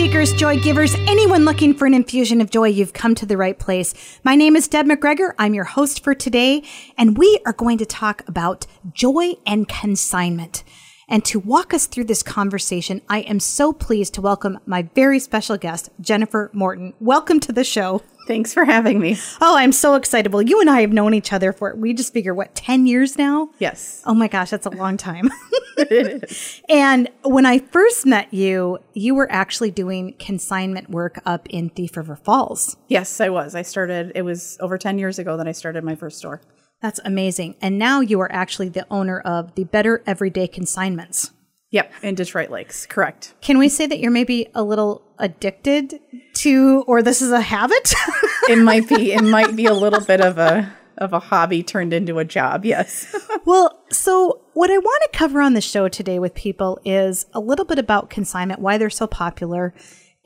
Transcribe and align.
seekers, 0.00 0.32
joy 0.32 0.58
givers, 0.58 0.94
anyone 1.00 1.44
looking 1.44 1.74
for 1.74 1.84
an 1.84 1.92
infusion 1.92 2.40
of 2.40 2.48
joy, 2.48 2.66
you've 2.66 2.94
come 2.94 3.14
to 3.14 3.26
the 3.26 3.36
right 3.36 3.58
place. 3.58 3.92
My 4.24 4.34
name 4.34 4.56
is 4.56 4.66
Deb 4.66 4.86
McGregor. 4.86 5.34
I'm 5.38 5.52
your 5.52 5.64
host 5.64 6.02
for 6.02 6.14
today, 6.14 6.62
and 6.96 7.18
we 7.18 7.38
are 7.44 7.52
going 7.52 7.76
to 7.76 7.84
talk 7.84 8.26
about 8.26 8.66
joy 8.94 9.34
and 9.46 9.68
consignment. 9.68 10.64
And 11.10 11.24
to 11.24 11.40
walk 11.40 11.74
us 11.74 11.86
through 11.86 12.04
this 12.04 12.22
conversation, 12.22 13.02
I 13.08 13.22
am 13.22 13.40
so 13.40 13.72
pleased 13.72 14.14
to 14.14 14.20
welcome 14.20 14.60
my 14.64 14.82
very 14.94 15.18
special 15.18 15.56
guest, 15.56 15.90
Jennifer 16.00 16.50
Morton. 16.52 16.94
Welcome 17.00 17.40
to 17.40 17.52
the 17.52 17.64
show. 17.64 18.00
Thanks 18.28 18.54
for 18.54 18.64
having 18.64 19.00
me. 19.00 19.18
Oh, 19.40 19.56
I'm 19.58 19.72
so 19.72 19.96
excited. 19.96 20.32
Well, 20.32 20.42
you 20.42 20.60
and 20.60 20.70
I 20.70 20.82
have 20.82 20.92
known 20.92 21.12
each 21.12 21.32
other 21.32 21.52
for, 21.52 21.74
we 21.74 21.94
just 21.94 22.12
figure, 22.12 22.32
what, 22.32 22.54
10 22.54 22.86
years 22.86 23.18
now? 23.18 23.50
Yes. 23.58 24.02
Oh 24.06 24.14
my 24.14 24.28
gosh, 24.28 24.50
that's 24.50 24.66
a 24.66 24.70
long 24.70 24.96
time. 24.96 25.30
and 26.68 27.08
when 27.24 27.44
I 27.44 27.58
first 27.58 28.06
met 28.06 28.32
you, 28.32 28.78
you 28.94 29.16
were 29.16 29.30
actually 29.32 29.72
doing 29.72 30.14
consignment 30.20 30.90
work 30.90 31.20
up 31.26 31.48
in 31.48 31.70
Thief 31.70 31.96
River 31.96 32.14
Falls. 32.14 32.76
Yes, 32.86 33.20
I 33.20 33.30
was. 33.30 33.56
I 33.56 33.62
started, 33.62 34.12
it 34.14 34.22
was 34.22 34.56
over 34.60 34.78
10 34.78 35.00
years 35.00 35.18
ago 35.18 35.36
that 35.36 35.48
I 35.48 35.52
started 35.52 35.82
my 35.82 35.96
first 35.96 36.18
store. 36.18 36.40
That's 36.82 37.00
amazing. 37.04 37.56
And 37.60 37.78
now 37.78 38.00
you 38.00 38.20
are 38.20 38.32
actually 38.32 38.70
the 38.70 38.86
owner 38.90 39.20
of 39.20 39.54
the 39.54 39.64
Better 39.64 40.02
Everyday 40.06 40.48
Consignments. 40.48 41.32
Yep, 41.72 41.92
in 42.02 42.14
Detroit 42.16 42.50
Lakes, 42.50 42.84
correct. 42.84 43.34
Can 43.40 43.56
we 43.58 43.68
say 43.68 43.86
that 43.86 44.00
you're 44.00 44.10
maybe 44.10 44.48
a 44.56 44.62
little 44.64 45.02
addicted 45.18 46.00
to, 46.34 46.84
or 46.88 47.00
this 47.00 47.22
is 47.22 47.30
a 47.30 47.40
habit? 47.40 47.94
it 48.48 48.58
might 48.58 48.88
be. 48.88 49.12
It 49.12 49.22
might 49.22 49.54
be 49.54 49.66
a 49.66 49.74
little 49.74 50.00
bit 50.00 50.20
of 50.20 50.38
a 50.38 50.72
of 50.98 51.12
a 51.12 51.20
hobby 51.20 51.62
turned 51.62 51.92
into 51.92 52.18
a 52.18 52.24
job. 52.24 52.64
Yes. 52.64 53.14
well, 53.44 53.82
so 53.90 54.42
what 54.52 54.70
I 54.70 54.78
want 54.78 55.02
to 55.04 55.18
cover 55.18 55.40
on 55.40 55.54
the 55.54 55.60
show 55.60 55.88
today 55.88 56.18
with 56.18 56.34
people 56.34 56.78
is 56.84 57.26
a 57.32 57.40
little 57.40 57.64
bit 57.64 57.78
about 57.78 58.10
consignment, 58.10 58.60
why 58.60 58.76
they're 58.76 58.90
so 58.90 59.06
popular, 59.06 59.72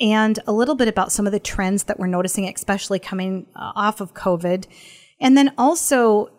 and 0.00 0.40
a 0.46 0.52
little 0.52 0.74
bit 0.74 0.88
about 0.88 1.12
some 1.12 1.26
of 1.26 1.32
the 1.32 1.38
trends 1.38 1.84
that 1.84 2.00
we're 2.00 2.08
noticing, 2.08 2.48
especially 2.48 2.98
coming 2.98 3.46
uh, 3.54 3.72
off 3.76 4.00
of 4.00 4.14
COVID. 4.14 4.66
And 5.20 5.36
then 5.36 5.52
also 5.56 6.30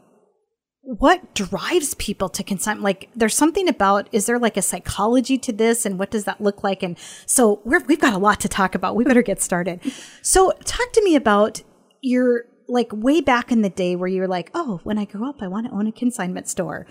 what 0.85 1.33
drives 1.33 1.95
people 1.95 2.29
to 2.29 2.43
consign 2.43 2.79
like 2.83 3.09
there's 3.15 3.33
something 3.33 3.67
about 3.67 4.07
is 4.11 4.27
there 4.27 4.37
like 4.37 4.55
a 4.55 4.61
psychology 4.61 5.35
to 5.35 5.51
this 5.51 5.83
and 5.83 5.97
what 5.97 6.11
does 6.11 6.25
that 6.25 6.39
look 6.39 6.63
like? 6.63 6.83
And 6.83 6.95
so 7.25 7.59
we 7.65 7.73
have 7.73 7.99
got 7.99 8.13
a 8.13 8.19
lot 8.19 8.39
to 8.41 8.47
talk 8.47 8.75
about. 8.75 8.95
We 8.95 9.03
better 9.03 9.23
get 9.23 9.41
started. 9.41 9.81
So 10.21 10.51
talk 10.63 10.91
to 10.93 11.03
me 11.03 11.15
about 11.15 11.61
your 12.01 12.45
like 12.67 12.91
way 12.91 13.21
back 13.21 13.51
in 13.51 13.61
the 13.61 13.69
day 13.69 13.95
where 13.95 14.07
you're 14.07 14.27
like 14.27 14.49
oh 14.55 14.79
when 14.83 14.97
i 14.97 15.05
grow 15.05 15.29
up 15.29 15.41
i 15.41 15.47
want 15.47 15.67
to 15.67 15.71
own 15.71 15.87
a 15.87 15.91
consignment 15.91 16.47
store. 16.47 16.85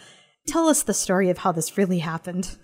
Tell 0.47 0.69
us 0.69 0.83
the 0.83 0.95
story 0.95 1.31
of 1.31 1.39
how 1.39 1.53
this 1.53 1.79
really 1.79 2.01
happened. 2.01 2.57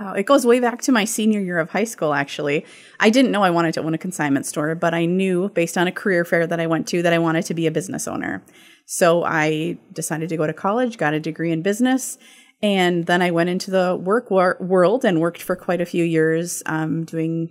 Oh, 0.00 0.12
it 0.12 0.26
goes 0.26 0.46
way 0.46 0.60
back 0.60 0.80
to 0.82 0.92
my 0.92 1.04
senior 1.04 1.40
year 1.40 1.58
of 1.58 1.70
high 1.70 1.84
school, 1.84 2.14
actually. 2.14 2.64
I 3.00 3.10
didn't 3.10 3.32
know 3.32 3.42
I 3.42 3.50
wanted 3.50 3.74
to 3.74 3.82
own 3.82 3.94
a 3.94 3.98
consignment 3.98 4.46
store, 4.46 4.76
but 4.76 4.94
I 4.94 5.06
knew 5.06 5.48
based 5.48 5.76
on 5.76 5.88
a 5.88 5.92
career 5.92 6.24
fair 6.24 6.46
that 6.46 6.60
I 6.60 6.68
went 6.68 6.86
to 6.88 7.02
that 7.02 7.12
I 7.12 7.18
wanted 7.18 7.46
to 7.46 7.54
be 7.54 7.66
a 7.66 7.72
business 7.72 8.06
owner. 8.06 8.44
So 8.90 9.22
I 9.22 9.76
decided 9.92 10.30
to 10.30 10.38
go 10.38 10.46
to 10.46 10.54
college, 10.54 10.96
got 10.96 11.12
a 11.12 11.20
degree 11.20 11.52
in 11.52 11.60
business, 11.60 12.16
and 12.62 13.04
then 13.04 13.20
I 13.20 13.30
went 13.30 13.50
into 13.50 13.70
the 13.70 13.94
work 13.94 14.30
wor- 14.30 14.56
world 14.60 15.04
and 15.04 15.20
worked 15.20 15.42
for 15.42 15.56
quite 15.56 15.82
a 15.82 15.84
few 15.84 16.02
years 16.02 16.62
um, 16.64 17.04
doing 17.04 17.50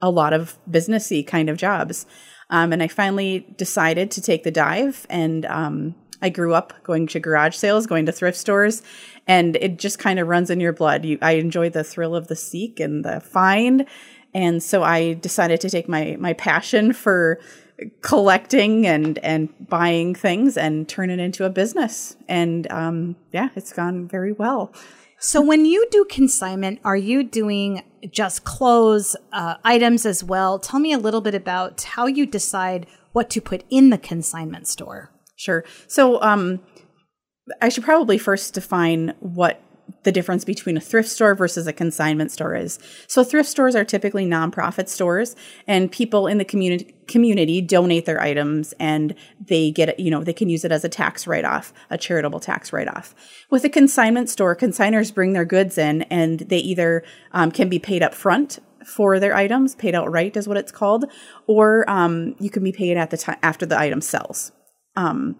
a 0.00 0.10
lot 0.10 0.32
of 0.32 0.58
businessy 0.66 1.26
kind 1.26 1.50
of 1.50 1.58
jobs. 1.58 2.06
Um, 2.48 2.72
and 2.72 2.82
I 2.82 2.88
finally 2.88 3.46
decided 3.58 4.10
to 4.12 4.22
take 4.22 4.44
the 4.44 4.50
dive 4.50 5.06
and 5.10 5.44
um, 5.44 5.94
I 6.22 6.30
grew 6.30 6.54
up 6.54 6.72
going 6.84 7.06
to 7.08 7.20
garage 7.20 7.54
sales, 7.54 7.86
going 7.86 8.06
to 8.06 8.12
thrift 8.12 8.38
stores, 8.38 8.80
and 9.26 9.56
it 9.56 9.78
just 9.78 9.98
kind 9.98 10.18
of 10.18 10.26
runs 10.26 10.48
in 10.48 10.58
your 10.58 10.72
blood. 10.72 11.04
You, 11.04 11.18
I 11.20 11.32
enjoy 11.32 11.68
the 11.68 11.84
thrill 11.84 12.16
of 12.16 12.28
the 12.28 12.34
seek 12.34 12.80
and 12.80 13.04
the 13.04 13.20
find, 13.20 13.86
and 14.32 14.62
so 14.62 14.82
I 14.82 15.12
decided 15.12 15.60
to 15.60 15.70
take 15.70 15.86
my 15.86 16.16
my 16.18 16.32
passion 16.32 16.94
for 16.94 17.38
collecting 18.02 18.86
and 18.86 19.18
and 19.18 19.48
buying 19.68 20.14
things 20.14 20.56
and 20.56 20.88
turn 20.88 21.10
it 21.10 21.18
into 21.18 21.44
a 21.44 21.50
business. 21.50 22.16
And 22.28 22.70
um, 22.70 23.16
yeah, 23.32 23.50
it's 23.54 23.72
gone 23.72 24.08
very 24.08 24.32
well. 24.32 24.72
So 25.20 25.40
when 25.40 25.64
you 25.64 25.86
do 25.90 26.04
consignment, 26.04 26.80
are 26.84 26.96
you 26.96 27.24
doing 27.24 27.82
just 28.10 28.44
clothes 28.44 29.16
uh, 29.32 29.56
items 29.64 30.06
as 30.06 30.22
well? 30.22 30.60
Tell 30.60 30.78
me 30.78 30.92
a 30.92 30.98
little 30.98 31.20
bit 31.20 31.34
about 31.34 31.82
how 31.82 32.06
you 32.06 32.24
decide 32.24 32.86
what 33.12 33.28
to 33.30 33.40
put 33.40 33.64
in 33.68 33.90
the 33.90 33.98
consignment 33.98 34.68
store. 34.68 35.10
Sure. 35.34 35.64
So 35.88 36.22
um, 36.22 36.60
I 37.60 37.68
should 37.68 37.84
probably 37.84 38.18
first 38.18 38.54
define 38.54 39.14
what 39.18 39.60
the 40.02 40.12
difference 40.12 40.44
between 40.44 40.76
a 40.76 40.80
thrift 40.80 41.08
store 41.08 41.34
versus 41.34 41.66
a 41.66 41.72
consignment 41.72 42.30
store 42.30 42.54
is. 42.54 42.78
So 43.06 43.24
thrift 43.24 43.48
stores 43.48 43.74
are 43.74 43.84
typically 43.84 44.26
nonprofit 44.26 44.88
stores 44.88 45.34
and 45.66 45.90
people 45.90 46.26
in 46.26 46.38
the 46.38 46.44
community 46.44 46.94
community 47.08 47.60
donate 47.62 48.04
their 48.04 48.20
items 48.20 48.74
and 48.78 49.14
they 49.40 49.70
get 49.70 49.98
you 49.98 50.10
know 50.10 50.22
they 50.22 50.32
can 50.32 50.48
use 50.50 50.64
it 50.64 50.70
as 50.70 50.84
a 50.84 50.88
tax 50.90 51.26
write-off 51.26 51.72
a 51.88 51.96
charitable 51.96 52.38
tax 52.38 52.70
write-off 52.70 53.14
with 53.50 53.64
a 53.64 53.68
consignment 53.68 54.28
store 54.28 54.54
consigners 54.54 55.12
bring 55.12 55.32
their 55.32 55.46
goods 55.46 55.78
in 55.78 56.02
and 56.02 56.40
they 56.40 56.58
either 56.58 57.02
um, 57.32 57.50
can 57.50 57.70
be 57.70 57.78
paid 57.78 58.02
up 58.02 58.14
front 58.14 58.58
for 58.84 59.18
their 59.18 59.34
items 59.34 59.74
paid 59.74 59.94
outright 59.94 60.36
is 60.36 60.46
what 60.46 60.58
it's 60.58 60.70
called 60.70 61.06
or 61.46 61.88
um, 61.88 62.36
you 62.38 62.50
can 62.50 62.62
be 62.62 62.72
paid 62.72 62.98
at 62.98 63.08
the 63.08 63.16
time 63.16 63.38
after 63.42 63.64
the 63.64 63.78
item 63.78 64.02
sells 64.02 64.52
um, 64.94 65.34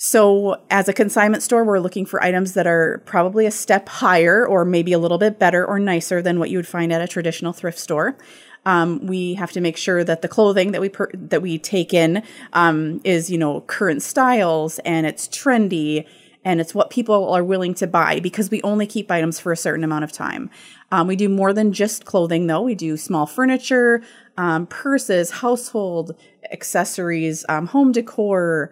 so, 0.00 0.62
as 0.70 0.88
a 0.88 0.92
consignment 0.92 1.42
store, 1.42 1.64
we're 1.64 1.80
looking 1.80 2.06
for 2.06 2.22
items 2.22 2.54
that 2.54 2.68
are 2.68 3.02
probably 3.04 3.46
a 3.46 3.50
step 3.50 3.88
higher 3.88 4.46
or 4.46 4.64
maybe 4.64 4.92
a 4.92 4.98
little 4.98 5.18
bit 5.18 5.40
better 5.40 5.66
or 5.66 5.80
nicer 5.80 6.22
than 6.22 6.38
what 6.38 6.50
you 6.50 6.58
would 6.58 6.68
find 6.68 6.92
at 6.92 7.02
a 7.02 7.08
traditional 7.08 7.52
thrift 7.52 7.80
store. 7.80 8.16
Um, 8.64 9.04
we 9.08 9.34
have 9.34 9.50
to 9.52 9.60
make 9.60 9.76
sure 9.76 10.04
that 10.04 10.22
the 10.22 10.28
clothing 10.28 10.70
that 10.70 10.80
we 10.80 10.88
per- 10.88 11.10
that 11.14 11.42
we 11.42 11.58
take 11.58 11.92
in 11.92 12.22
um, 12.52 13.00
is, 13.02 13.28
you 13.28 13.38
know, 13.38 13.62
current 13.62 14.00
styles 14.00 14.78
and 14.80 15.04
it's 15.04 15.26
trendy 15.26 16.06
and 16.44 16.60
it's 16.60 16.76
what 16.76 16.90
people 16.90 17.32
are 17.32 17.42
willing 17.42 17.74
to 17.74 17.88
buy 17.88 18.20
because 18.20 18.52
we 18.52 18.62
only 18.62 18.86
keep 18.86 19.10
items 19.10 19.40
for 19.40 19.50
a 19.50 19.56
certain 19.56 19.82
amount 19.82 20.04
of 20.04 20.12
time. 20.12 20.48
Um, 20.92 21.08
we 21.08 21.16
do 21.16 21.28
more 21.28 21.52
than 21.52 21.72
just 21.72 22.04
clothing, 22.04 22.46
though. 22.46 22.62
We 22.62 22.76
do 22.76 22.96
small 22.96 23.26
furniture, 23.26 24.04
um, 24.36 24.68
purses, 24.68 25.32
household 25.32 26.14
accessories, 26.52 27.44
um, 27.48 27.66
home 27.66 27.90
decor 27.90 28.70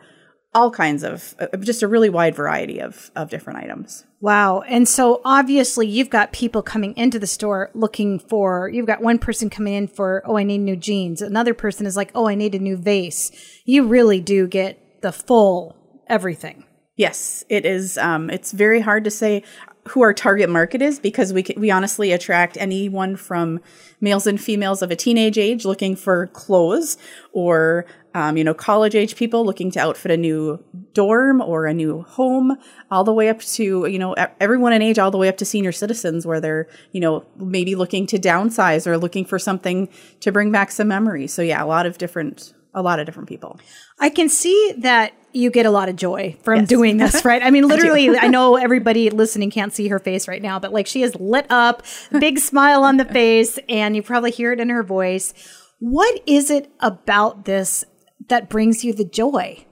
all 0.57 0.71
kinds 0.71 1.05
of 1.05 1.35
uh, 1.39 1.55
just 1.59 1.83
a 1.83 1.89
really 1.89 2.09
wide 2.09 2.35
variety 2.35 2.81
of 2.81 3.11
of 3.15 3.29
different 3.29 3.59
items. 3.59 4.05
Wow. 4.21 4.63
And 4.63 4.89
so 4.89 5.21
obviously 5.23 5.87
you've 5.87 6.09
got 6.09 6.33
people 6.33 6.63
coming 6.63 6.97
into 6.97 7.19
the 7.19 7.27
store 7.27 7.71
looking 7.75 8.19
for 8.19 8.69
you've 8.71 8.87
got 8.87 9.03
one 9.03 9.19
person 9.19 9.51
coming 9.51 9.75
in 9.75 9.87
for 9.87 10.23
oh 10.25 10.39
I 10.39 10.45
need 10.45 10.59
new 10.59 10.77
jeans. 10.77 11.21
Another 11.21 11.53
person 11.53 11.85
is 11.87 11.95
like 11.95 12.11
oh 12.15 12.27
I 12.27 12.35
need 12.35 12.55
a 12.55 12.59
new 12.59 12.77
vase. 12.79 13.31
You 13.67 13.87
really 13.87 14.21
do 14.21 14.49
get 14.49 15.03
the 15.03 15.13
full 15.13 15.77
everything. 16.09 16.65
Yes, 16.97 17.45
it 17.51 17.67
is 17.67 17.99
um 17.99 18.31
it's 18.31 18.53
very 18.53 18.81
hard 18.81 19.05
to 19.05 19.11
say 19.11 19.43
who 19.89 20.01
our 20.01 20.15
target 20.15 20.49
market 20.49 20.83
is 20.83 20.99
because 20.99 21.33
we 21.33 21.45
we 21.57 21.71
honestly 21.71 22.13
attract 22.13 22.57
anyone 22.57 23.15
from 23.15 23.61
males 24.01 24.27
and 24.27 24.41
females 24.41 24.83
of 24.83 24.91
a 24.91 24.97
teenage 24.97 25.39
age 25.39 25.65
looking 25.65 25.95
for 25.97 26.29
clothes 26.29 26.97
or 27.33 27.85
um, 28.17 28.39
you 28.39 28.45
know, 28.45 28.55
college 28.55 28.95
age 28.95 29.15
people 29.15 29.45
looking 29.45 29.71
to 29.73 29.79
outfit 29.79 30.11
a 30.11 30.17
new 30.17 30.59
dorm 30.95 31.43
or 31.43 31.67
a 31.67 31.75
new 31.75 32.01
home, 32.01 32.57
all 32.91 33.05
the 33.05 33.13
way 33.13 33.29
up 33.29 33.41
to, 33.41 33.87
you 33.87 33.99
know, 33.99 34.15
everyone 34.41 34.73
in 34.73 34.81
age, 34.81 34.99
all 34.99 35.11
the 35.11 35.19
way 35.19 35.29
up 35.29 35.37
to 35.37 35.45
senior 35.45 35.71
citizens 35.71 36.27
where 36.27 36.41
they're, 36.41 36.67
you 36.93 37.01
know, 37.01 37.27
maybe 37.37 37.75
looking 37.75 38.07
to 38.07 38.19
downsize 38.19 38.87
or 38.87 38.97
looking 38.97 39.27
for 39.27 39.39
something 39.39 39.91
to 40.21 40.33
bring 40.33 40.51
back 40.51 40.71
some 40.71 40.89
memories. 40.89 41.35
So 41.35 41.43
yeah, 41.43 41.63
a 41.63 41.67
lot 41.67 41.85
of 41.85 41.99
different, 41.99 42.55
a 42.73 42.81
lot 42.81 43.01
of 43.01 43.05
different 43.05 43.29
people. 43.29 43.61
I 44.01 44.09
can 44.09 44.31
see 44.31 44.73
that 44.79 45.13
you 45.35 45.51
get 45.51 45.67
a 45.67 45.71
lot 45.71 45.91
of 45.91 45.97
joy 45.97 46.39
from 46.43 46.61
yes. 46.61 46.69
doing 46.71 46.97
this, 46.97 47.23
right? 47.23 47.43
I 47.43 47.51
mean, 47.51 47.69
literally, 47.69 48.09
I, 48.09 48.15
I, 48.23 48.27
know 48.29 48.57
everybody 48.57 49.11
listening 49.11 49.51
can't 49.51 49.75
see 49.75 49.89
her 49.89 49.99
face 49.99 50.27
right 50.27 50.41
now, 50.41 50.59
but 50.59 50.73
like 50.73 50.87
she 50.87 51.03
is 51.03 51.15
lit 51.17 51.45
up, 51.51 51.83
big 52.19 52.39
smile 52.39 52.83
on 52.83 52.97
the 52.97 53.05
face, 53.05 53.59
and 53.69 53.95
you 53.95 54.03
probably 54.03 54.31
hear 54.31 54.55
it 54.55 54.61
in 54.61 54.71
her 54.71 54.83
voice. 54.83 55.35
What 55.81 56.23
is 56.27 56.51
it 56.51 56.73
about 56.81 57.45
this 57.45 57.85
that 58.29 58.49
brings 58.49 58.85
you 58.85 58.93
the 58.93 59.05
joy? 59.05 59.65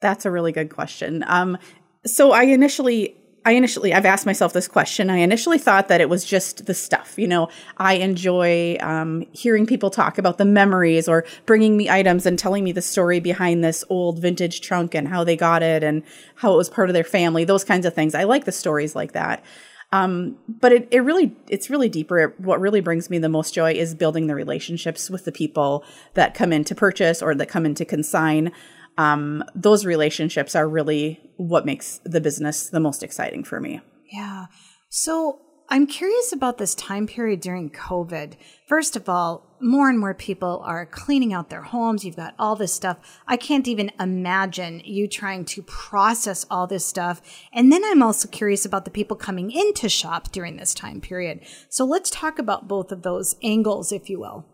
That's 0.00 0.24
a 0.24 0.30
really 0.30 0.52
good 0.52 0.70
question. 0.70 1.24
Um, 1.26 1.58
so 2.04 2.32
I 2.32 2.42
initially 2.42 3.16
I 3.44 3.52
initially, 3.52 3.92
I've 3.92 4.06
asked 4.06 4.24
myself 4.24 4.52
this 4.52 4.68
question. 4.68 5.10
I 5.10 5.16
initially 5.16 5.58
thought 5.58 5.88
that 5.88 6.00
it 6.00 6.08
was 6.08 6.24
just 6.24 6.66
the 6.66 6.74
stuff. 6.74 7.14
You 7.16 7.26
know, 7.26 7.48
I 7.76 7.94
enjoy 7.94 8.76
um, 8.80 9.26
hearing 9.32 9.66
people 9.66 9.90
talk 9.90 10.16
about 10.16 10.38
the 10.38 10.44
memories 10.44 11.08
or 11.08 11.24
bringing 11.44 11.76
me 11.76 11.90
items 11.90 12.24
and 12.24 12.38
telling 12.38 12.62
me 12.62 12.70
the 12.70 12.82
story 12.82 13.18
behind 13.18 13.64
this 13.64 13.84
old 13.88 14.20
vintage 14.20 14.60
trunk 14.60 14.94
and 14.94 15.08
how 15.08 15.24
they 15.24 15.36
got 15.36 15.62
it 15.62 15.82
and 15.82 16.04
how 16.36 16.54
it 16.54 16.56
was 16.56 16.70
part 16.70 16.88
of 16.88 16.94
their 16.94 17.02
family, 17.02 17.44
those 17.44 17.64
kinds 17.64 17.84
of 17.84 17.94
things. 17.94 18.14
I 18.14 18.24
like 18.24 18.44
the 18.44 18.52
stories 18.52 18.94
like 18.94 19.12
that. 19.12 19.42
Um, 19.92 20.38
but 20.48 20.72
it, 20.72 20.88
it 20.90 21.00
really, 21.00 21.36
it's 21.48 21.68
really 21.68 21.88
deeper. 21.88 22.34
What 22.38 22.60
really 22.60 22.80
brings 22.80 23.10
me 23.10 23.18
the 23.18 23.28
most 23.28 23.52
joy 23.52 23.72
is 23.72 23.94
building 23.94 24.26
the 24.26 24.34
relationships 24.34 25.10
with 25.10 25.26
the 25.26 25.32
people 25.32 25.84
that 26.14 26.34
come 26.34 26.52
in 26.52 26.64
to 26.64 26.74
purchase 26.74 27.22
or 27.22 27.34
that 27.34 27.48
come 27.48 27.66
in 27.66 27.74
to 27.74 27.84
consign. 27.84 28.52
Um, 28.96 29.44
those 29.54 29.84
relationships 29.84 30.54
are 30.54 30.68
really 30.68 31.20
what 31.36 31.66
makes 31.66 32.00
the 32.04 32.20
business 32.20 32.70
the 32.70 32.80
most 32.80 33.02
exciting 33.02 33.44
for 33.44 33.60
me. 33.60 33.80
Yeah. 34.10 34.46
So 34.88 35.40
I'm 35.72 35.86
curious 35.86 36.34
about 36.34 36.58
this 36.58 36.74
time 36.74 37.06
period 37.06 37.40
during 37.40 37.70
COVID. 37.70 38.34
First 38.66 38.94
of 38.94 39.08
all, 39.08 39.56
more 39.58 39.88
and 39.88 39.98
more 39.98 40.12
people 40.12 40.60
are 40.66 40.84
cleaning 40.84 41.32
out 41.32 41.48
their 41.48 41.62
homes. 41.62 42.04
You've 42.04 42.14
got 42.14 42.34
all 42.38 42.56
this 42.56 42.74
stuff. 42.74 42.98
I 43.26 43.38
can't 43.38 43.66
even 43.66 43.90
imagine 43.98 44.82
you 44.84 45.08
trying 45.08 45.46
to 45.46 45.62
process 45.62 46.44
all 46.50 46.66
this 46.66 46.84
stuff. 46.84 47.22
And 47.54 47.72
then 47.72 47.82
I'm 47.86 48.02
also 48.02 48.28
curious 48.28 48.66
about 48.66 48.84
the 48.84 48.90
people 48.90 49.16
coming 49.16 49.50
into 49.50 49.88
shop 49.88 50.30
during 50.30 50.58
this 50.58 50.74
time 50.74 51.00
period. 51.00 51.40
So 51.70 51.86
let's 51.86 52.10
talk 52.10 52.38
about 52.38 52.68
both 52.68 52.92
of 52.92 53.00
those 53.00 53.36
angles, 53.42 53.92
if 53.92 54.10
you 54.10 54.20
will. 54.20 54.44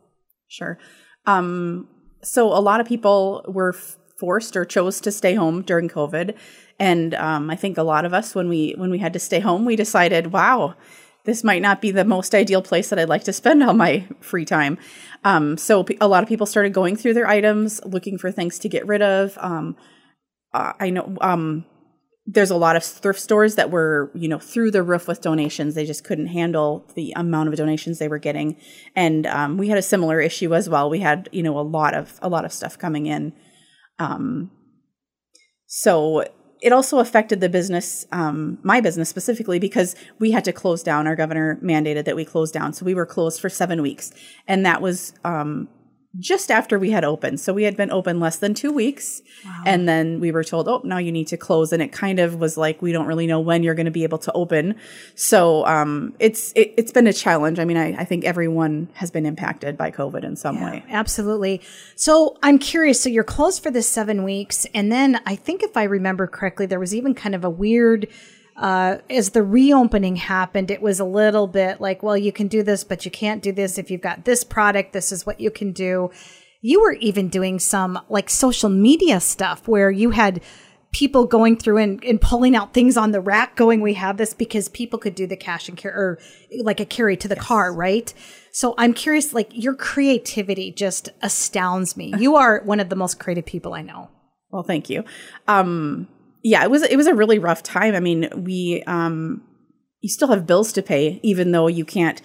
Sure. 0.47 0.79
Um, 1.27 1.89
so 2.23 2.47
a 2.47 2.63
lot 2.63 2.81
of 2.81 2.87
people 2.87 3.45
were 3.49 3.75
forced 4.21 4.57
or 4.57 4.65
chose 4.65 5.01
to 5.01 5.11
stay 5.11 5.35
home 5.35 5.63
during 5.63 5.89
COVID. 5.89 6.37
And 6.79 7.15
um, 7.15 7.51
I 7.51 7.57
think 7.57 7.77
a 7.77 7.83
lot 7.83 8.05
of 8.05 8.15
us, 8.15 8.37
when 8.37 8.49
we 8.49 8.77
when 8.79 8.93
we 8.93 8.99
had 8.99 9.13
to 9.15 9.19
stay 9.19 9.41
home, 9.41 9.65
we 9.65 9.75
decided, 9.75 10.33
wow, 10.33 10.77
this 11.29 11.45
might 11.45 11.61
not 11.61 11.83
be 11.83 11.91
the 11.91 12.07
most 12.07 12.35
ideal 12.35 12.63
place 12.63 12.89
that 12.89 12.99
I'd 12.99 13.11
like 13.11 13.25
to 13.25 13.35
spend 13.35 13.63
all 13.63 13.75
my 13.75 14.09
free 14.19 14.47
time. 14.47 14.79
Um, 15.25 15.59
so 15.59 15.85
a 16.01 16.09
lot 16.09 16.23
of 16.23 16.29
people 16.29 16.47
started 16.47 16.73
going 16.73 16.97
through 16.97 17.13
their 17.13 17.29
items, 17.29 17.85
looking 17.85 18.17
for 18.17 18.33
things 18.33 18.59
to 18.61 18.69
get 18.71 18.87
rid 18.87 19.03
of. 19.03 19.37
Um, 19.37 19.77
uh, 20.55 20.73
I 20.81 20.89
know 20.89 21.19
um, 21.21 21.67
there's 22.25 22.51
a 22.51 22.57
lot 22.57 22.77
of 22.77 22.83
thrift 22.83 23.21
stores 23.21 23.57
that 23.57 23.71
were, 23.71 24.11
you 24.15 24.27
know, 24.27 24.39
through 24.39 24.71
the 24.71 24.83
roof 24.83 25.07
with 25.07 25.21
donations. 25.21 25.75
They 25.75 25.85
just 25.85 26.03
couldn't 26.03 26.29
handle 26.29 26.87
the 26.95 27.13
amount 27.15 27.51
of 27.51 27.57
donations 27.57 27.99
they 27.99 28.09
were 28.09 28.19
getting, 28.19 28.57
and 28.97 29.27
um, 29.27 29.59
we 29.59 29.69
had 29.69 29.77
a 29.77 29.83
similar 29.83 30.23
issue 30.23 30.55
as 30.55 30.67
well. 30.67 30.89
We 30.89 31.01
had, 31.01 31.29
you 31.31 31.43
know, 31.43 31.59
a 31.59 31.61
lot 31.61 31.93
of 31.93 32.19
a 32.23 32.31
lot 32.31 32.47
of 32.47 32.55
stuff 32.55 32.79
coming 32.79 33.05
in. 33.05 33.35
Um, 33.99 34.51
so 35.67 36.25
it 36.61 36.73
also 36.73 36.99
affected 36.99 37.41
the 37.41 37.49
business, 37.49 38.07
um, 38.13 38.59
my 38.63 38.81
business 38.81 39.09
specifically, 39.09 39.59
because 39.59 39.95
we 40.19 40.33
had 40.33 40.45
to 40.45 40.53
close 40.53 40.83
down. 40.83 41.07
Our 41.07 41.17
governor 41.17 41.59
mandated 41.63 42.05
that 42.05 42.17
we 42.17 42.25
close 42.25 42.51
down. 42.51 42.73
So 42.73 42.85
we 42.85 42.95
were 42.95 43.07
closed 43.07 43.41
for 43.41 43.49
seven 43.49 43.83
weeks. 43.83 44.13
And 44.47 44.67
that 44.67 44.83
was 44.83 45.13
um, 45.25 45.69
just 46.19 46.51
after 46.51 46.79
we 46.79 46.91
had 46.91 47.05
opened. 47.05 47.41
So 47.41 47.53
we 47.53 47.63
had 47.63 47.77
been 47.77 47.91
open 47.91 48.19
less 48.19 48.37
than 48.37 48.55
two 48.55 48.73
weeks. 48.73 49.23
Wow. 49.45 49.63
And 49.67 49.89
then 49.89 50.21
we 50.21 50.33
were 50.33 50.43
told, 50.43 50.69
oh, 50.69 50.81
now 50.85 50.99
you 50.99 51.13
need 51.13 51.29
to 51.29 51.37
close. 51.37 51.73
And 51.73 51.83
it 51.83 51.93
kind 51.93 52.19
of 52.19 52.37
was 52.37 52.57
like, 52.57 52.83
we 52.83 52.93
don't 52.93 53.07
really 53.07 53.27
know 53.27 53.41
when 53.41 53.63
you're 53.63 53.75
going 53.75 53.87
to 53.87 53.93
be 53.93 54.03
able 54.03 54.19
to 54.19 54.33
open. 54.33 54.75
So 55.15 55.65
um, 55.67 56.15
it's 56.19 56.53
it, 56.57 56.79
has 56.79 56.91
been 56.91 57.07
a 57.07 57.13
challenge. 57.13 57.59
I 57.59 57.65
mean, 57.65 57.77
I, 57.77 57.95
I, 58.01 58.05
think 58.05 58.25
everyone 58.25 58.89
has 58.95 59.11
been 59.11 59.27
impacted 59.27 59.77
by 59.77 59.91
COVID 59.91 60.25
in 60.25 60.35
some 60.35 60.57
yeah, 60.57 60.71
way. 60.71 60.85
Absolutely. 60.89 61.61
So 61.95 62.37
I'm 62.43 62.59
curious. 62.59 63.01
So 63.01 63.09
you're 63.09 63.25
closed 63.25 63.63
for 63.63 63.71
this 63.71 63.89
seven 63.89 64.25
weeks. 64.25 64.67
And 64.75 64.91
then 64.91 65.21
I 65.27 65.37
think 65.37 65.63
if 65.63 65.77
I 65.77 65.85
remember 65.85 66.27
correctly, 66.27 66.67
there 66.67 66.81
was 66.81 66.95
even 66.95 67.15
kind 67.15 67.35
of 67.35 67.45
a 67.45 67.51
weird 67.51 68.09
uh, 68.59 68.99
as 69.09 69.31
the 69.31 69.43
reopening 69.43 70.17
happened, 70.17 70.71
it 70.71 70.83
was 70.83 70.99
a 70.99 71.05
little 71.05 71.47
bit 71.47 71.81
like, 71.81 72.03
well, 72.03 72.17
you 72.17 72.33
can 72.33 72.49
do 72.49 72.63
this, 72.63 72.83
but 72.83 73.05
you 73.05 73.11
can't 73.11 73.43
do 73.43 73.53
this. 73.53 73.79
If 73.79 73.91
you've 73.91 74.01
got 74.01 74.25
this 74.25 74.43
product, 74.43 74.93
this 74.93 75.13
is 75.13 75.25
what 75.25 75.41
you 75.41 75.51
can 75.51 75.73
do. 75.73 76.11
You 76.61 76.81
were 76.81 76.95
even 76.95 77.29
doing 77.29 77.61
some 77.61 78.01
like 78.09 78.29
social 78.29 78.69
media 78.69 79.21
stuff 79.21 79.69
where 79.69 79.93
you 79.93 80.11
had 80.11 80.43
people 80.91 81.25
going 81.25 81.57
through 81.57 81.77
and, 81.77 82.03
and 82.03 82.21
pulling 82.21 82.57
out 82.57 82.75
things 82.75 82.97
on 82.97 83.13
the 83.13 83.21
rack 83.21 83.55
going, 83.55 83.81
we 83.81 83.95
have 83.95 84.17
this 84.17 84.35
because 84.35 84.69
people 84.69 84.99
could 84.99 85.15
do 85.15 85.27
the 85.27 85.37
cash 85.37 85.69
and 85.69 85.79
carry 85.79 85.95
or 85.95 86.19
like 86.63 86.81
a 86.81 86.85
carry 86.85 87.17
to 87.17 87.29
the 87.29 87.37
yes. 87.37 87.45
car, 87.45 87.73
right? 87.73 88.13
So 88.51 88.75
I'm 88.77 88.93
curious, 88.93 89.33
like 89.33 89.51
your 89.53 89.75
creativity 89.75 90.73
just 90.73 91.11
astounds 91.23 91.97
me. 91.97 92.13
You 92.19 92.35
are 92.35 92.63
one 92.65 92.81
of 92.81 92.89
the 92.89 92.97
most 92.97 93.21
creative 93.21 93.47
people 93.47 93.75
I 93.75 93.83
know. 93.83 94.11
Well, 94.51 94.63
thank 94.63 94.89
you. 94.89 95.05
Um, 95.47 96.09
yeah, 96.49 96.65
it 96.65 96.71
was 96.71 96.83
it 96.83 96.97
was 96.97 97.07
a 97.07 97.15
really 97.15 97.39
rough 97.39 97.63
time. 97.63 97.95
I 97.95 98.01
mean, 98.01 98.29
we 98.35 98.83
um 98.87 99.43
you 100.01 100.09
still 100.09 100.29
have 100.29 100.47
bills 100.47 100.73
to 100.73 100.83
pay 100.83 101.21
even 101.23 101.53
though 101.53 101.67
you 101.67 101.85
can't 101.85 102.23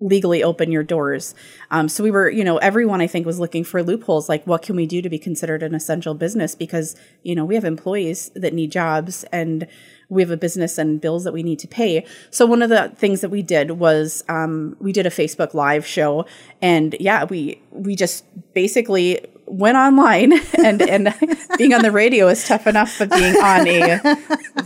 legally 0.00 0.42
open 0.42 0.70
your 0.70 0.82
doors. 0.82 1.34
Um, 1.70 1.88
so 1.88 2.04
we 2.04 2.10
were, 2.10 2.28
you 2.28 2.44
know, 2.44 2.58
everyone 2.58 3.00
I 3.00 3.06
think 3.06 3.24
was 3.24 3.40
looking 3.40 3.64
for 3.64 3.82
loopholes 3.82 4.28
like 4.28 4.46
what 4.46 4.60
can 4.60 4.76
we 4.76 4.86
do 4.86 5.00
to 5.00 5.08
be 5.08 5.18
considered 5.18 5.62
an 5.62 5.74
essential 5.74 6.14
business 6.14 6.54
because, 6.54 6.94
you 7.22 7.34
know, 7.34 7.44
we 7.44 7.54
have 7.54 7.64
employees 7.64 8.30
that 8.34 8.52
need 8.52 8.70
jobs 8.70 9.24
and 9.32 9.66
we 10.10 10.20
have 10.20 10.30
a 10.30 10.36
business 10.36 10.76
and 10.78 11.00
bills 11.00 11.24
that 11.24 11.32
we 11.32 11.42
need 11.42 11.58
to 11.60 11.68
pay. 11.68 12.04
So 12.30 12.44
one 12.44 12.60
of 12.60 12.70
the 12.70 12.92
things 12.96 13.22
that 13.22 13.30
we 13.30 13.40
did 13.40 13.72
was 13.72 14.22
um, 14.28 14.76
we 14.78 14.92
did 14.92 15.06
a 15.06 15.10
Facebook 15.10 15.54
live 15.54 15.86
show 15.86 16.26
and 16.60 16.94
yeah, 17.00 17.24
we 17.24 17.62
we 17.70 17.96
just 17.96 18.24
basically 18.52 19.24
went 19.46 19.76
online 19.76 20.32
and 20.64 20.82
and 20.82 21.14
being 21.58 21.74
on 21.74 21.82
the 21.82 21.90
radio 21.90 22.28
is 22.28 22.46
tough 22.46 22.66
enough, 22.66 22.98
but 22.98 23.10
being 23.10 23.36
on 23.36 23.66
a 23.66 24.18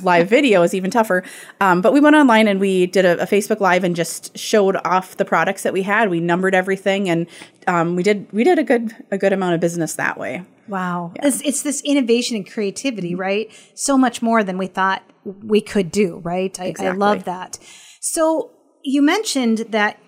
live 0.03 0.29
video 0.29 0.63
is 0.63 0.75
even 0.75 0.91
tougher. 0.91 1.25
Um, 1.61 1.81
but 1.81 1.93
we 1.93 2.01
went 2.01 2.17
online 2.17 2.49
and 2.49 2.61
we 2.61 2.87
did 2.87 3.05
a, 3.05 3.23
a, 3.23 3.27
Facebook 3.27 3.61
live 3.61 3.85
and 3.85 3.95
just 3.95 4.37
showed 4.37 4.77
off 4.85 5.17
the 5.17 5.25
products 5.25 5.63
that 5.63 5.73
we 5.73 5.83
had. 5.83 6.11
We 6.11 6.21
numbered 6.21 6.55
everything 6.55 7.09
and 7.09 7.27
um, 7.67 7.97
we 7.97 8.03
did 8.03 8.31
we 8.33 8.45
did 8.45 8.59
a 8.59 8.65
good 8.65 8.95
a 9.11 9.19
good 9.19 9.33
amount 9.33 9.55
of 9.55 9.61
business 9.61 9.95
that 9.95 10.19
way. 10.19 10.45
Wow, 10.69 11.13
yeah. 11.17 11.29
it's, 11.29 11.41
it's 11.43 11.63
this 11.63 11.81
innovation 11.83 12.37
and 12.37 12.51
creativity, 12.51 13.15
right? 13.15 13.51
So 13.75 13.97
much 13.97 14.21
more 14.21 14.45
than 14.45 14.59
we 14.59 14.67
thought 14.67 15.03
we 15.25 15.61
could 15.61 15.91
do, 15.91 16.19
right? 16.19 16.59
I, 16.61 16.67
exactly. 16.67 16.89
I 16.89 16.93
love 16.93 17.25
that. 17.25 17.59
So 18.01 18.51
you 18.83 19.03
mentioned 19.03 19.59
that 19.71 19.99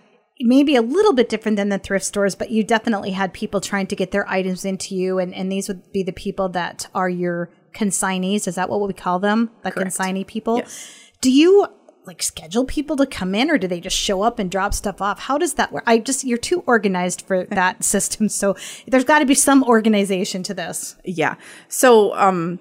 maybe 0.41 0.77
a 0.77 0.83
little 0.83 1.13
bit 1.13 1.29
different 1.29 1.57
than 1.57 1.69
the 1.69 1.79
thrift 1.79 2.05
stores, 2.05 2.35
but 2.35 2.51
you 2.51 2.65
definitely 2.65 3.11
had 3.11 3.33
people 3.33 3.61
trying 3.61 3.87
to 3.89 3.97
get 3.97 4.11
their 4.11 4.29
items 4.29 4.65
into 4.65 4.95
you, 4.95 5.19
and, 5.19 5.35
and 5.35 5.51
these 5.51 5.69
would 5.69 5.93
be 5.93 6.03
the 6.03 6.13
people 6.13 6.49
that 6.51 6.87
are 6.95 7.09
your 7.09 7.51
consignees. 7.73 8.49
Is 8.49 8.55
that 8.57 8.69
what 8.69 8.81
we 8.81 8.93
call 8.93 9.19
them? 9.19 9.51
The 9.63 9.71
Correct. 9.71 9.97
consignee 9.97 10.25
people? 10.25 10.59
Yes. 10.59 11.11
Do 11.21 11.31
you 11.31 11.67
like 12.07 12.23
schedule 12.23 12.65
people 12.65 12.97
to 12.97 13.07
come 13.07 13.35
in 13.35 13.51
or 13.51 13.59
do 13.59 13.69
they 13.69 13.79
just 13.81 13.97
show 13.97 14.23
up 14.23 14.39
and 14.39 14.51
drop 14.51 14.75
stuff 14.75 15.01
off? 15.03 15.21
How 15.21 15.39
does 15.39 15.55
that 15.55 15.71
work? 15.71 15.85
I 15.87 15.99
just, 15.99 16.25
you're 16.25 16.39
too 16.39 16.65
organized 16.67 17.23
for 17.23 17.45
that 17.47 17.85
system. 17.95 18.29
So 18.29 18.57
there's 18.87 19.05
got 19.05 19.19
to 19.21 19.27
be 19.27 19.35
some 19.35 19.63
organization 19.63 20.43
to 20.45 20.55
this. 20.55 20.97
Yeah. 21.05 21.37
So, 21.69 22.15
um, 22.17 22.59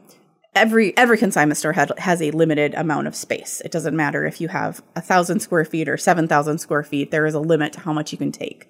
every 0.56 0.96
every 0.98 1.18
consignment 1.18 1.58
store 1.58 1.74
had, 1.74 1.92
has 1.98 2.22
a 2.22 2.32
limited 2.32 2.74
amount 2.74 3.08
of 3.08 3.16
space. 3.16 3.62
It 3.64 3.72
doesn't 3.72 3.96
matter 3.96 4.26
if 4.26 4.42
you 4.42 4.48
have 4.48 4.82
a 4.96 5.02
thousand 5.02 5.42
square 5.42 5.66
feet 5.66 5.88
or 5.88 5.98
seven 5.98 6.28
thousand 6.28 6.60
square 6.60 6.84
feet. 6.84 7.12
There 7.12 7.26
is 7.26 7.34
a 7.34 7.40
limit 7.40 7.74
to 7.74 7.80
how 7.82 7.94
much 7.94 8.12
you 8.12 8.18
can 8.18 8.32
take. 8.32 8.68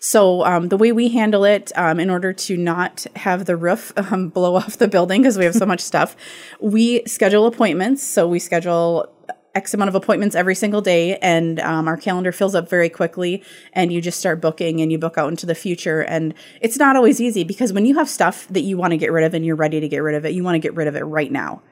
So 0.00 0.44
um, 0.44 0.68
the 0.68 0.76
way 0.76 0.92
we 0.92 1.10
handle 1.10 1.44
it, 1.44 1.72
um, 1.76 2.00
in 2.00 2.08
order 2.10 2.32
to 2.32 2.56
not 2.56 3.06
have 3.16 3.44
the 3.44 3.56
roof 3.56 3.92
um, 4.12 4.28
blow 4.28 4.56
off 4.56 4.78
the 4.78 4.88
building 4.88 5.22
because 5.22 5.38
we 5.38 5.44
have 5.44 5.54
so 5.54 5.66
much 5.66 5.80
stuff, 5.80 6.16
we 6.60 7.04
schedule 7.06 7.46
appointments. 7.46 8.02
So 8.02 8.26
we 8.26 8.38
schedule 8.38 9.12
X 9.54 9.74
amount 9.74 9.88
of 9.88 9.94
appointments 9.94 10.36
every 10.36 10.54
single 10.54 10.80
day, 10.80 11.16
and 11.18 11.58
um, 11.60 11.88
our 11.88 11.96
calendar 11.96 12.32
fills 12.32 12.54
up 12.54 12.68
very 12.68 12.88
quickly. 12.88 13.42
And 13.72 13.92
you 13.92 14.00
just 14.00 14.18
start 14.18 14.40
booking 14.40 14.80
and 14.80 14.92
you 14.92 14.98
book 14.98 15.18
out 15.18 15.28
into 15.28 15.46
the 15.46 15.54
future. 15.54 16.02
And 16.02 16.34
it's 16.60 16.78
not 16.78 16.96
always 16.96 17.20
easy 17.20 17.44
because 17.44 17.72
when 17.72 17.86
you 17.86 17.96
have 17.96 18.08
stuff 18.08 18.46
that 18.48 18.62
you 18.62 18.76
want 18.76 18.92
to 18.92 18.96
get 18.96 19.12
rid 19.12 19.24
of 19.24 19.34
and 19.34 19.44
you're 19.44 19.56
ready 19.56 19.80
to 19.80 19.88
get 19.88 19.98
rid 19.98 20.14
of 20.14 20.24
it, 20.24 20.34
you 20.34 20.44
want 20.44 20.54
to 20.54 20.60
get 20.60 20.74
rid 20.74 20.88
of 20.88 20.96
it 20.96 21.02
right 21.02 21.32
now. 21.32 21.62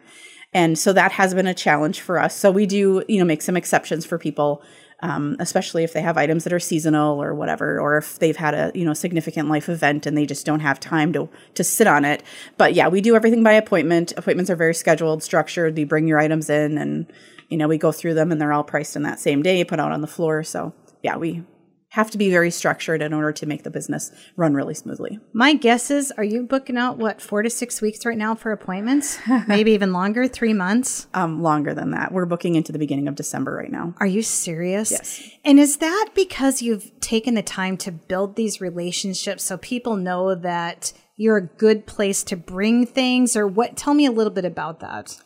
And 0.52 0.78
so 0.78 0.92
that 0.92 1.12
has 1.12 1.34
been 1.34 1.46
a 1.46 1.54
challenge 1.54 2.00
for 2.00 2.18
us. 2.18 2.34
So 2.34 2.50
we 2.50 2.66
do, 2.66 3.04
you 3.06 3.18
know, 3.18 3.24
make 3.24 3.42
some 3.42 3.56
exceptions 3.56 4.06
for 4.06 4.18
people, 4.18 4.62
um, 5.00 5.36
especially 5.38 5.84
if 5.84 5.92
they 5.92 6.00
have 6.00 6.16
items 6.16 6.44
that 6.44 6.54
are 6.54 6.58
seasonal 6.58 7.22
or 7.22 7.34
whatever, 7.34 7.78
or 7.78 7.98
if 7.98 8.18
they've 8.18 8.36
had 8.36 8.54
a, 8.54 8.72
you 8.74 8.84
know, 8.84 8.94
significant 8.94 9.50
life 9.50 9.68
event 9.68 10.06
and 10.06 10.16
they 10.16 10.24
just 10.24 10.46
don't 10.46 10.60
have 10.60 10.80
time 10.80 11.12
to 11.12 11.28
to 11.54 11.62
sit 11.62 11.86
on 11.86 12.04
it. 12.04 12.22
But 12.56 12.72
yeah, 12.72 12.88
we 12.88 13.02
do 13.02 13.14
everything 13.14 13.42
by 13.42 13.52
appointment. 13.52 14.14
Appointments 14.16 14.50
are 14.50 14.56
very 14.56 14.74
scheduled, 14.74 15.22
structured. 15.22 15.78
You 15.78 15.84
bring 15.86 16.08
your 16.08 16.18
items 16.18 16.48
in 16.48 16.78
and 16.78 17.12
you 17.48 17.56
know, 17.56 17.68
we 17.68 17.78
go 17.78 17.92
through 17.92 18.14
them 18.14 18.30
and 18.30 18.40
they're 18.40 18.52
all 18.52 18.64
priced 18.64 18.96
in 18.96 19.02
that 19.02 19.20
same 19.20 19.42
day, 19.42 19.64
put 19.64 19.80
out 19.80 19.92
on 19.92 20.00
the 20.00 20.06
floor. 20.06 20.42
So 20.42 20.72
yeah, 21.02 21.16
we 21.16 21.44
have 21.90 22.10
to 22.10 22.18
be 22.18 22.30
very 22.30 22.50
structured 22.50 23.00
in 23.00 23.14
order 23.14 23.32
to 23.32 23.46
make 23.46 23.62
the 23.62 23.70
business 23.70 24.12
run 24.36 24.52
really 24.52 24.74
smoothly. 24.74 25.18
My 25.32 25.54
guess 25.54 25.90
is, 25.90 26.12
are 26.12 26.24
you 26.24 26.42
booking 26.42 26.76
out 26.76 26.98
what 26.98 27.22
four 27.22 27.42
to 27.42 27.48
six 27.48 27.80
weeks 27.80 28.04
right 28.04 28.18
now 28.18 28.34
for 28.34 28.52
appointments? 28.52 29.18
Maybe 29.48 29.72
even 29.72 29.92
longer, 29.92 30.28
three 30.28 30.52
months. 30.52 31.06
Um, 31.14 31.42
longer 31.42 31.72
than 31.72 31.92
that. 31.92 32.12
We're 32.12 32.26
booking 32.26 32.56
into 32.56 32.72
the 32.72 32.78
beginning 32.78 33.08
of 33.08 33.14
December 33.14 33.54
right 33.54 33.72
now. 33.72 33.94
Are 34.00 34.06
you 34.06 34.22
serious? 34.22 34.90
Yes. 34.90 35.30
And 35.44 35.58
is 35.58 35.78
that 35.78 36.10
because 36.14 36.60
you've 36.60 37.00
taken 37.00 37.34
the 37.34 37.42
time 37.42 37.78
to 37.78 37.92
build 37.92 38.36
these 38.36 38.60
relationships 38.60 39.44
so 39.44 39.56
people 39.56 39.96
know 39.96 40.34
that 40.34 40.92
you're 41.16 41.38
a 41.38 41.46
good 41.46 41.86
place 41.86 42.22
to 42.24 42.36
bring 42.36 42.86
things, 42.86 43.34
or 43.34 43.46
what? 43.46 43.76
Tell 43.76 43.94
me 43.94 44.06
a 44.06 44.12
little 44.12 44.32
bit 44.32 44.44
about 44.44 44.80
that. 44.80 45.18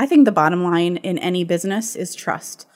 I 0.00 0.06
think 0.06 0.24
the 0.24 0.32
bottom 0.32 0.64
line 0.64 0.96
in 0.96 1.18
any 1.18 1.44
business 1.44 1.94
is 1.94 2.14
trust. 2.14 2.66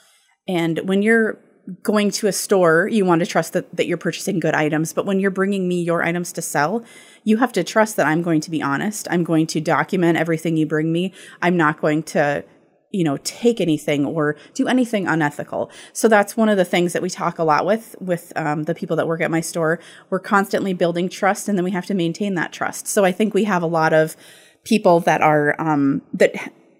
And 0.47 0.87
when 0.87 1.01
you're 1.01 1.39
going 1.81 2.11
to 2.11 2.27
a 2.27 2.31
store, 2.31 2.87
you 2.87 3.03
want 3.03 3.21
to 3.21 3.25
trust 3.25 3.53
that, 3.53 3.75
that 3.75 3.87
you're 3.87 3.97
purchasing 3.97 4.39
good 4.39 4.53
items. 4.53 4.93
But 4.93 5.07
when 5.07 5.19
you're 5.19 5.31
bringing 5.31 5.67
me 5.67 5.81
your 5.81 6.03
items 6.03 6.31
to 6.33 6.43
sell, 6.43 6.85
you 7.23 7.37
have 7.37 7.51
to 7.53 7.63
trust 7.63 7.95
that 7.95 8.05
I'm 8.05 8.21
going 8.21 8.41
to 8.41 8.51
be 8.51 8.61
honest. 8.61 9.07
I'm 9.09 9.23
going 9.23 9.47
to 9.47 9.59
document 9.59 10.19
everything 10.19 10.55
you 10.55 10.67
bring 10.67 10.91
me. 10.91 11.13
I'm 11.41 11.57
not 11.57 11.81
going 11.81 12.03
to 12.03 12.45
you 12.91 13.03
know 13.03 13.17
take 13.23 13.59
anything 13.59 14.05
or 14.05 14.37
do 14.53 14.67
anything 14.67 15.05
unethical 15.05 15.69
so 15.91 16.07
that's 16.07 16.37
one 16.37 16.47
of 16.47 16.55
the 16.55 16.63
things 16.63 16.93
that 16.93 17.01
we 17.01 17.09
talk 17.09 17.39
a 17.39 17.43
lot 17.43 17.65
with 17.65 17.93
with 17.99 18.31
um, 18.37 18.63
the 18.63 18.75
people 18.75 18.95
that 18.95 19.05
work 19.05 19.19
at 19.19 19.29
my 19.29 19.41
store 19.41 19.79
we're 20.09 20.19
constantly 20.19 20.71
building 20.71 21.09
trust 21.09 21.49
and 21.49 21.57
then 21.57 21.65
we 21.65 21.71
have 21.71 21.85
to 21.85 21.93
maintain 21.93 22.35
that 22.35 22.53
trust 22.53 22.87
so 22.87 23.03
i 23.03 23.11
think 23.11 23.33
we 23.33 23.43
have 23.43 23.61
a 23.61 23.67
lot 23.67 23.91
of 23.91 24.15
people 24.63 25.01
that 25.01 25.21
are 25.21 25.59
um, 25.59 26.03
that 26.13 26.35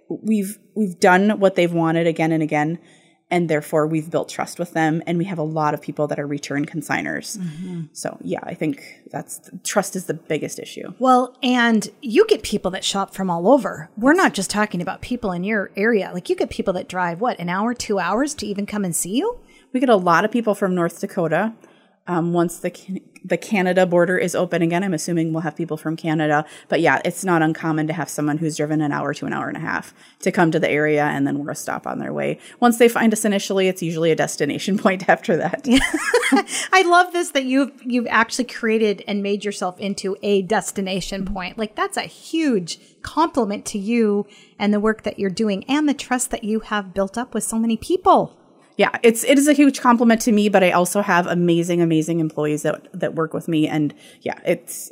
we've 0.10 0.58
we've 0.76 1.00
done 1.00 1.40
what 1.40 1.56
they've 1.56 1.74
wanted 1.74 2.08
again 2.08 2.32
and 2.32 2.44
again 2.44 2.80
and 3.32 3.50
therefore 3.50 3.88
we've 3.88 4.12
built 4.12 4.30
trust 4.30 4.60
with 4.60 4.74
them 4.74 5.02
and 5.08 5.18
we 5.18 5.26
have 5.26 5.40
a 5.40 5.44
lot 5.44 5.74
of 5.74 5.82
people 5.82 6.08
that 6.08 6.20
are 6.20 6.28
return 6.28 6.66
consigners 6.66 7.38
mm-hmm. 7.38 7.84
so 7.92 8.18
yeah 8.22 8.40
i 8.44 8.54
think 8.54 9.02
that's 9.10 9.50
trust 9.64 9.96
is 9.96 10.06
the 10.06 10.14
biggest 10.14 10.60
issue 10.60 10.94
Well, 11.00 11.36
and 11.42 11.90
you 12.02 12.26
get 12.28 12.44
people 12.44 12.72
that 12.72 12.84
shop 12.84 13.14
from 13.14 13.30
all 13.30 13.48
over. 13.48 13.90
We're 13.98 14.14
not 14.14 14.34
just 14.34 14.50
talking 14.50 14.82
about 14.82 15.02
people 15.02 15.32
in 15.32 15.44
your 15.44 15.72
area. 15.76 16.12
Like 16.14 16.30
you 16.30 16.36
get 16.36 16.50
people 16.50 16.74
that 16.74 16.90
drive 16.90 17.22
what, 17.22 17.40
an 17.40 17.50
hour, 17.50 17.74
two 17.74 18.00
hours 18.00 18.34
to 18.36 18.46
even 18.46 18.66
come 18.66 18.84
and 18.86 18.96
see 18.96 19.18
you? 19.18 19.40
we 19.76 19.82
get 19.82 19.90
a 19.90 19.96
lot 19.98 20.24
of 20.24 20.32
people 20.32 20.56
from 20.56 20.74
north 20.74 21.02
dakota 21.02 21.54
um, 22.08 22.34
once 22.34 22.60
the 22.60 23.02
the 23.24 23.38
Canada 23.38 23.88
border 23.88 24.20
is 24.20 24.36
open 24.36 24.62
again, 24.62 24.84
I'm 24.84 24.94
assuming 24.94 25.34
we'll 25.34 25.42
have 25.42 25.56
people 25.56 25.78
from 25.78 25.96
Canada. 25.96 26.46
But 26.70 26.82
yeah, 26.82 27.02
it's 27.04 27.26
not 27.26 27.42
uncommon 27.42 27.88
to 27.88 27.94
have 27.94 28.08
someone 28.08 28.38
who's 28.38 28.56
driven 28.56 28.82
an 28.82 28.92
hour 28.92 29.16
to 29.16 29.26
an 29.26 29.34
hour 29.34 29.48
and 29.48 29.58
a 29.58 29.62
half 29.62 29.96
to 30.20 30.32
come 30.32 30.52
to 30.52 30.60
the 30.60 30.70
area, 30.70 31.06
and 31.06 31.26
then 31.26 31.40
we're 31.40 31.52
a 31.52 31.56
stop 31.56 31.88
on 31.88 31.98
their 31.98 32.14
way. 32.14 32.38
Once 32.60 32.78
they 32.78 32.88
find 32.88 33.12
us 33.12 33.26
initially, 33.26 33.68
it's 33.68 33.82
usually 33.82 34.12
a 34.12 34.16
destination 34.16 34.78
point 34.86 35.10
after 35.10 35.36
that. 35.38 35.68
I 36.72 36.84
love 36.84 37.12
this 37.14 37.32
that 37.32 37.46
you've 37.46 37.72
you've 37.84 38.08
actually 38.08 38.46
created 38.46 39.04
and 39.08 39.24
made 39.24 39.44
yourself 39.44 39.80
into 39.80 40.16
a 40.22 40.44
destination 40.44 41.26
point. 41.26 41.58
Like 41.58 41.76
that's 41.76 41.98
a 41.98 42.02
huge 42.04 42.80
compliment 43.02 43.66
to 43.66 43.80
you 43.80 44.28
and 44.60 44.72
the 44.72 44.80
work 44.80 45.02
that 45.04 45.18
you're 45.18 45.30
doing 45.32 45.64
and 45.66 45.90
the 45.90 45.94
trust 45.96 46.30
that 46.30 46.44
you 46.44 46.60
have 46.60 46.94
built 46.94 47.18
up 47.18 47.34
with 47.34 47.44
so 47.44 47.58
many 47.58 47.78
people. 47.78 48.38
Yeah, 48.78 48.92
it's 49.04 49.24
it 49.24 49.38
is 49.38 49.48
a 49.48 49.54
huge 49.54 49.80
compliment 49.82 50.22
to 50.22 50.32
me, 50.32 50.50
but 50.50 50.64
I 50.64 50.72
also 50.72 51.02
have 51.02 51.28
amazing, 51.28 51.82
amazing 51.82 52.20
employees 52.20 52.64
that 52.64 52.88
that 52.94 53.16
work 53.16 53.34
with 53.34 53.48
me, 53.48 53.68
and 53.68 53.94
yeah, 54.22 54.40
it's 54.46 54.92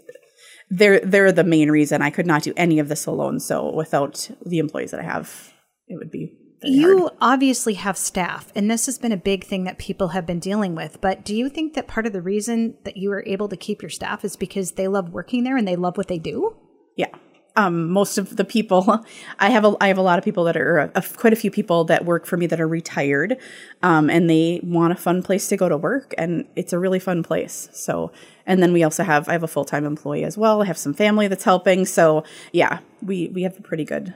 they're 0.69 0.99
they're 1.01 1.31
the 1.31 1.43
main 1.43 1.69
reason 1.69 2.01
I 2.01 2.09
could 2.09 2.25
not 2.27 2.43
do 2.43 2.53
any 2.57 2.79
of 2.79 2.87
this 2.87 3.05
alone. 3.05 3.39
So 3.39 3.73
without 3.73 4.29
the 4.45 4.59
employees 4.59 4.91
that 4.91 4.99
I 4.99 5.03
have, 5.03 5.53
it 5.87 5.97
would 5.97 6.11
be 6.11 6.31
You 6.63 6.99
hard. 6.99 7.11
obviously 7.21 7.73
have 7.73 7.97
staff, 7.97 8.51
and 8.55 8.71
this 8.71 8.85
has 8.85 8.97
been 8.97 9.11
a 9.11 9.17
big 9.17 9.43
thing 9.43 9.65
that 9.65 9.77
people 9.77 10.09
have 10.09 10.25
been 10.25 10.39
dealing 10.39 10.75
with. 10.75 11.01
But 11.01 11.25
do 11.25 11.35
you 11.35 11.49
think 11.49 11.73
that 11.73 11.87
part 11.87 12.05
of 12.05 12.13
the 12.13 12.21
reason 12.21 12.75
that 12.85 12.95
you 12.97 13.11
are 13.11 13.23
able 13.27 13.49
to 13.49 13.57
keep 13.57 13.81
your 13.81 13.89
staff 13.89 14.23
is 14.23 14.35
because 14.37 14.71
they 14.71 14.87
love 14.87 15.09
working 15.09 15.43
there 15.43 15.57
and 15.57 15.67
they 15.67 15.75
love 15.75 15.97
what 15.97 16.07
they 16.07 16.19
do? 16.19 16.55
Yeah. 16.95 17.07
Um, 17.55 17.91
most 17.91 18.17
of 18.17 18.36
the 18.36 18.43
people, 18.43 19.05
I 19.39 19.50
have 19.50 19.63
a, 19.63 19.75
I 19.79 19.88
have 19.88 19.98
a 19.98 20.01
lot 20.01 20.17
of 20.17 20.25
people 20.25 20.43
that 20.45 20.57
are, 20.57 20.91
uh, 20.95 21.01
quite 21.17 21.33
a 21.33 21.36
few 21.36 21.51
people 21.51 21.83
that 21.86 22.03
work 22.03 22.25
for 22.25 22.36
me 22.36 22.48
that 22.48 22.60
are 22.60 22.67
retired, 22.67 23.38
um, 23.83 24.10
and 24.10 24.29
they 24.29 24.60
want 24.63 24.91
a 24.91 24.95
fun 24.95 25.22
place 25.22 25.48
to 25.50 25.57
go 25.57 25.69
to 25.69 25.77
work, 25.77 26.13
and 26.17 26.45
it's 26.55 26.74
a 26.74 26.79
really 26.79 27.00
fun 27.00 27.22
place. 27.22 27.69
So, 27.72 28.12
and 28.45 28.62
then 28.62 28.74
we 28.74 28.83
also 28.83 29.03
have, 29.03 29.29
I 29.29 29.33
have 29.33 29.43
a 29.43 29.48
full 29.48 29.65
time 29.65 29.86
employee 29.86 30.24
as 30.24 30.38
well. 30.38 30.62
I 30.62 30.65
have 30.65 30.77
some 30.77 30.93
family 30.93 31.27
that's 31.27 31.43
helping. 31.43 31.86
So, 31.86 32.24
yeah, 32.51 32.79
we 33.01 33.29
we 33.29 33.43
have 33.43 33.57
a 33.57 33.62
pretty 33.62 33.86
good, 33.86 34.15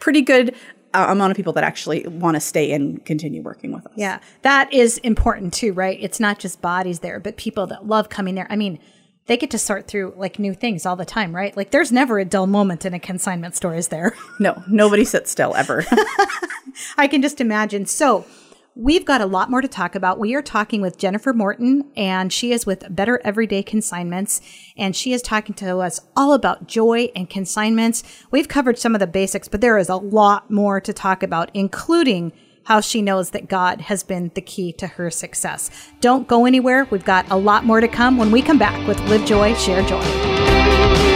pretty 0.00 0.22
good 0.22 0.54
uh, 0.96 1.06
amount 1.08 1.30
of 1.30 1.36
people 1.36 1.52
that 1.52 1.64
actually 1.64 2.06
want 2.06 2.34
to 2.34 2.40
stay 2.40 2.72
and 2.72 3.04
continue 3.04 3.42
working 3.42 3.70
with 3.72 3.86
us. 3.86 3.92
Yeah, 3.96 4.20
that 4.42 4.72
is 4.72 4.98
important 4.98 5.52
too, 5.52 5.72
right? 5.72 5.98
It's 6.00 6.18
not 6.18 6.38
just 6.38 6.62
bodies 6.62 7.00
there, 7.00 7.20
but 7.20 7.36
people 7.36 7.66
that 7.66 7.86
love 7.86 8.08
coming 8.08 8.34
there. 8.34 8.46
I 8.48 8.56
mean, 8.56 8.78
they 9.26 9.36
get 9.36 9.50
to 9.50 9.58
sort 9.58 9.86
through 9.88 10.14
like 10.16 10.38
new 10.38 10.54
things 10.54 10.86
all 10.86 10.96
the 10.96 11.04
time, 11.04 11.34
right? 11.34 11.56
Like 11.56 11.70
there's 11.70 11.92
never 11.92 12.18
a 12.18 12.24
dull 12.24 12.46
moment 12.46 12.84
in 12.84 12.94
a 12.94 13.00
consignment 13.00 13.56
store, 13.56 13.74
is 13.74 13.88
there? 13.88 14.14
No, 14.38 14.62
nobody 14.68 15.04
sits 15.04 15.30
still 15.30 15.54
ever. 15.56 15.84
I 16.98 17.08
can 17.08 17.22
just 17.22 17.40
imagine. 17.40 17.86
So, 17.86 18.26
we've 18.74 19.06
got 19.06 19.22
a 19.22 19.26
lot 19.26 19.50
more 19.50 19.62
to 19.62 19.68
talk 19.68 19.94
about. 19.94 20.18
We 20.18 20.34
are 20.34 20.42
talking 20.42 20.82
with 20.82 20.98
Jennifer 20.98 21.32
Morton, 21.32 21.90
and 21.96 22.30
she 22.30 22.52
is 22.52 22.66
with 22.66 22.84
Better 22.94 23.18
Everyday 23.24 23.62
Consignments, 23.62 24.42
and 24.76 24.94
she 24.94 25.14
is 25.14 25.22
talking 25.22 25.54
to 25.54 25.78
us 25.78 26.00
all 26.14 26.34
about 26.34 26.66
joy 26.66 27.08
and 27.16 27.30
consignments. 27.30 28.04
We've 28.30 28.46
covered 28.46 28.78
some 28.78 28.94
of 28.94 28.98
the 28.98 29.06
basics, 29.06 29.48
but 29.48 29.62
there 29.62 29.78
is 29.78 29.88
a 29.88 29.96
lot 29.96 30.50
more 30.50 30.82
to 30.82 30.92
talk 30.92 31.22
about, 31.22 31.50
including 31.54 32.32
how 32.66 32.80
she 32.80 33.00
knows 33.00 33.30
that 33.30 33.48
God 33.48 33.82
has 33.82 34.02
been 34.02 34.30
the 34.34 34.40
key 34.40 34.72
to 34.74 34.86
her 34.86 35.10
success. 35.10 35.70
Don't 36.00 36.28
go 36.28 36.46
anywhere. 36.46 36.86
We've 36.90 37.04
got 37.04 37.28
a 37.30 37.36
lot 37.36 37.64
more 37.64 37.80
to 37.80 37.88
come 37.88 38.18
when 38.18 38.30
we 38.30 38.42
come 38.42 38.58
back 38.58 38.86
with 38.86 39.00
Live 39.08 39.24
Joy, 39.24 39.54
Share 39.54 39.82
Joy. 39.82 41.15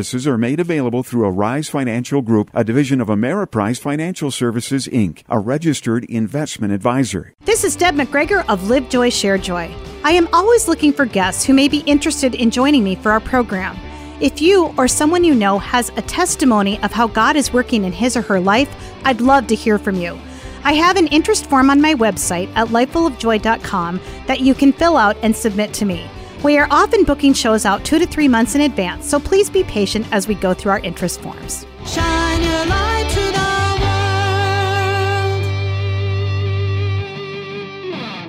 services 0.00 0.26
are 0.26 0.38
made 0.38 0.58
available 0.58 1.02
through 1.02 1.26
Arise 1.26 1.68
Financial 1.68 2.22
Group, 2.22 2.50
a 2.54 2.64
division 2.64 3.02
of 3.02 3.08
Ameriprise 3.08 3.78
Financial 3.78 4.30
Services, 4.30 4.86
Inc., 4.88 5.22
a 5.28 5.38
registered 5.38 6.04
investment 6.04 6.72
advisor. 6.72 7.34
This 7.44 7.64
is 7.64 7.76
Deb 7.76 7.96
McGregor 7.96 8.42
of 8.48 8.70
Live 8.70 8.88
Joy, 8.88 9.10
Share 9.10 9.36
Joy. 9.36 9.70
I 10.02 10.12
am 10.12 10.26
always 10.32 10.68
looking 10.68 10.94
for 10.94 11.04
guests 11.04 11.44
who 11.44 11.52
may 11.52 11.68
be 11.68 11.80
interested 11.80 12.34
in 12.34 12.50
joining 12.50 12.82
me 12.82 12.94
for 12.94 13.12
our 13.12 13.20
program. 13.20 13.76
If 14.22 14.40
you 14.40 14.72
or 14.78 14.88
someone 14.88 15.22
you 15.22 15.34
know 15.34 15.58
has 15.58 15.90
a 15.90 16.02
testimony 16.02 16.82
of 16.82 16.92
how 16.92 17.06
God 17.06 17.36
is 17.36 17.52
working 17.52 17.84
in 17.84 17.92
his 17.92 18.16
or 18.16 18.22
her 18.22 18.40
life, 18.40 18.74
I'd 19.04 19.20
love 19.20 19.48
to 19.48 19.54
hear 19.54 19.78
from 19.78 19.96
you. 19.96 20.18
I 20.64 20.72
have 20.74 20.96
an 20.96 21.08
interest 21.08 21.44
form 21.46 21.68
on 21.68 21.82
my 21.82 21.94
website 21.94 22.50
at 22.54 22.68
lifefullofjoy.com 22.68 24.00
that 24.26 24.40
you 24.40 24.54
can 24.54 24.72
fill 24.72 24.96
out 24.96 25.18
and 25.22 25.36
submit 25.36 25.74
to 25.74 25.84
me. 25.84 26.08
We 26.42 26.56
are 26.56 26.66
often 26.70 27.04
booking 27.04 27.34
shows 27.34 27.66
out 27.66 27.84
two 27.84 27.98
to 27.98 28.06
three 28.06 28.26
months 28.26 28.54
in 28.54 28.62
advance, 28.62 29.06
so 29.06 29.20
please 29.20 29.50
be 29.50 29.62
patient 29.62 30.06
as 30.10 30.26
we 30.26 30.34
go 30.34 30.54
through 30.54 30.72
our 30.72 30.78
interest 30.78 31.20
forms. 31.20 31.66
Shine 31.84 32.42
your 32.42 32.64
light 32.64 33.06
to 33.10 33.20
the 33.20 33.40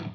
world. 0.03 0.13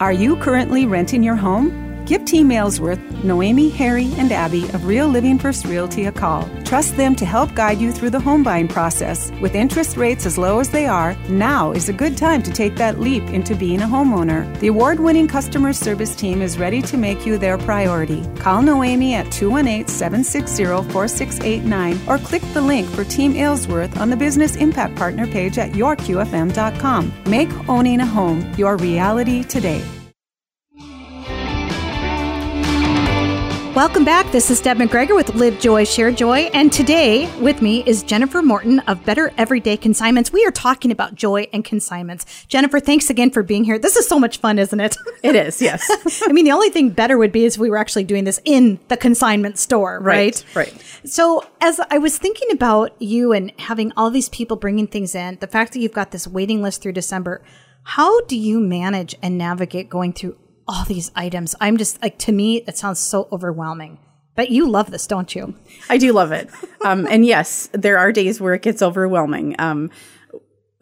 Are 0.00 0.12
you 0.12 0.36
currently 0.38 0.86
renting 0.86 1.22
your 1.22 1.36
home? 1.36 1.87
Give 2.08 2.24
Team 2.24 2.50
Aylesworth, 2.50 2.98
Noemi, 3.22 3.68
Harry, 3.68 4.10
and 4.16 4.32
Abby 4.32 4.64
of 4.70 4.86
Real 4.86 5.06
Living 5.06 5.38
First 5.38 5.66
Realty 5.66 6.06
a 6.06 6.12
call. 6.12 6.48
Trust 6.64 6.96
them 6.96 7.14
to 7.16 7.26
help 7.26 7.54
guide 7.54 7.82
you 7.82 7.92
through 7.92 8.08
the 8.08 8.18
home 8.18 8.42
buying 8.42 8.66
process. 8.66 9.30
With 9.42 9.54
interest 9.54 9.98
rates 9.98 10.24
as 10.24 10.38
low 10.38 10.58
as 10.58 10.70
they 10.70 10.86
are, 10.86 11.14
now 11.28 11.72
is 11.72 11.90
a 11.90 11.92
good 11.92 12.16
time 12.16 12.42
to 12.44 12.50
take 12.50 12.76
that 12.76 12.98
leap 12.98 13.24
into 13.24 13.54
being 13.54 13.82
a 13.82 13.86
homeowner. 13.86 14.58
The 14.60 14.68
award 14.68 15.00
winning 15.00 15.28
customer 15.28 15.74
service 15.74 16.16
team 16.16 16.40
is 16.40 16.56
ready 16.56 16.80
to 16.80 16.96
make 16.96 17.26
you 17.26 17.36
their 17.36 17.58
priority. 17.58 18.26
Call 18.36 18.62
Noemi 18.62 19.12
at 19.12 19.30
218 19.30 19.86
760 19.88 20.64
4689 20.90 22.00
or 22.08 22.16
click 22.16 22.42
the 22.54 22.62
link 22.62 22.88
for 22.88 23.04
Team 23.04 23.36
Aylesworth 23.36 23.98
on 23.98 24.08
the 24.08 24.16
Business 24.16 24.56
Impact 24.56 24.96
Partner 24.96 25.26
page 25.26 25.58
at 25.58 25.72
yourqfm.com. 25.72 27.12
Make 27.26 27.68
owning 27.68 28.00
a 28.00 28.06
home 28.06 28.50
your 28.56 28.78
reality 28.78 29.44
today. 29.44 29.84
Welcome 33.78 34.04
back. 34.04 34.32
This 34.32 34.50
is 34.50 34.60
Deb 34.60 34.78
McGregor 34.78 35.14
with 35.14 35.36
Live 35.36 35.60
Joy, 35.60 35.84
Share 35.84 36.10
Joy. 36.10 36.50
And 36.52 36.72
today 36.72 37.32
with 37.38 37.62
me 37.62 37.84
is 37.86 38.02
Jennifer 38.02 38.42
Morton 38.42 38.80
of 38.80 39.04
Better 39.04 39.32
Everyday 39.38 39.76
Consignments. 39.76 40.32
We 40.32 40.44
are 40.44 40.50
talking 40.50 40.90
about 40.90 41.14
joy 41.14 41.46
and 41.52 41.64
consignments. 41.64 42.44
Jennifer, 42.48 42.80
thanks 42.80 43.08
again 43.08 43.30
for 43.30 43.44
being 43.44 43.62
here. 43.62 43.78
This 43.78 43.94
is 43.94 44.08
so 44.08 44.18
much 44.18 44.38
fun, 44.38 44.58
isn't 44.58 44.80
it? 44.80 44.96
it 45.22 45.36
is, 45.36 45.62
yes. 45.62 45.88
I 46.26 46.32
mean, 46.32 46.44
the 46.44 46.50
only 46.50 46.70
thing 46.70 46.90
better 46.90 47.16
would 47.16 47.30
be 47.30 47.44
if 47.44 47.56
we 47.56 47.70
were 47.70 47.76
actually 47.76 48.02
doing 48.02 48.24
this 48.24 48.40
in 48.44 48.80
the 48.88 48.96
consignment 48.96 49.60
store, 49.60 50.00
right? 50.00 50.44
Right, 50.56 50.72
right. 50.72 50.84
So, 51.04 51.44
as 51.60 51.80
I 51.88 51.98
was 51.98 52.18
thinking 52.18 52.48
about 52.50 53.00
you 53.00 53.32
and 53.32 53.52
having 53.60 53.92
all 53.96 54.10
these 54.10 54.28
people 54.28 54.56
bringing 54.56 54.88
things 54.88 55.14
in, 55.14 55.38
the 55.40 55.46
fact 55.46 55.72
that 55.74 55.78
you've 55.78 55.92
got 55.92 56.10
this 56.10 56.26
waiting 56.26 56.62
list 56.62 56.82
through 56.82 56.94
December, 56.94 57.42
how 57.84 58.22
do 58.22 58.36
you 58.36 58.58
manage 58.58 59.14
and 59.22 59.38
navigate 59.38 59.88
going 59.88 60.14
through 60.14 60.36
all 60.68 60.84
these 60.84 61.10
items? 61.16 61.56
I'm 61.60 61.76
just 61.76 62.00
like, 62.02 62.18
to 62.18 62.32
me, 62.32 62.58
it 62.66 62.76
sounds 62.76 63.00
so 63.00 63.28
overwhelming. 63.32 63.98
But 64.36 64.50
you 64.50 64.70
love 64.70 64.92
this, 64.92 65.08
don't 65.08 65.34
you? 65.34 65.56
I 65.88 65.98
do 65.98 66.12
love 66.12 66.30
it. 66.30 66.48
Um, 66.84 67.08
and 67.10 67.26
yes, 67.26 67.68
there 67.72 67.98
are 67.98 68.12
days 68.12 68.40
where 68.40 68.54
it 68.54 68.62
gets 68.62 68.82
overwhelming. 68.82 69.56
Um, 69.58 69.90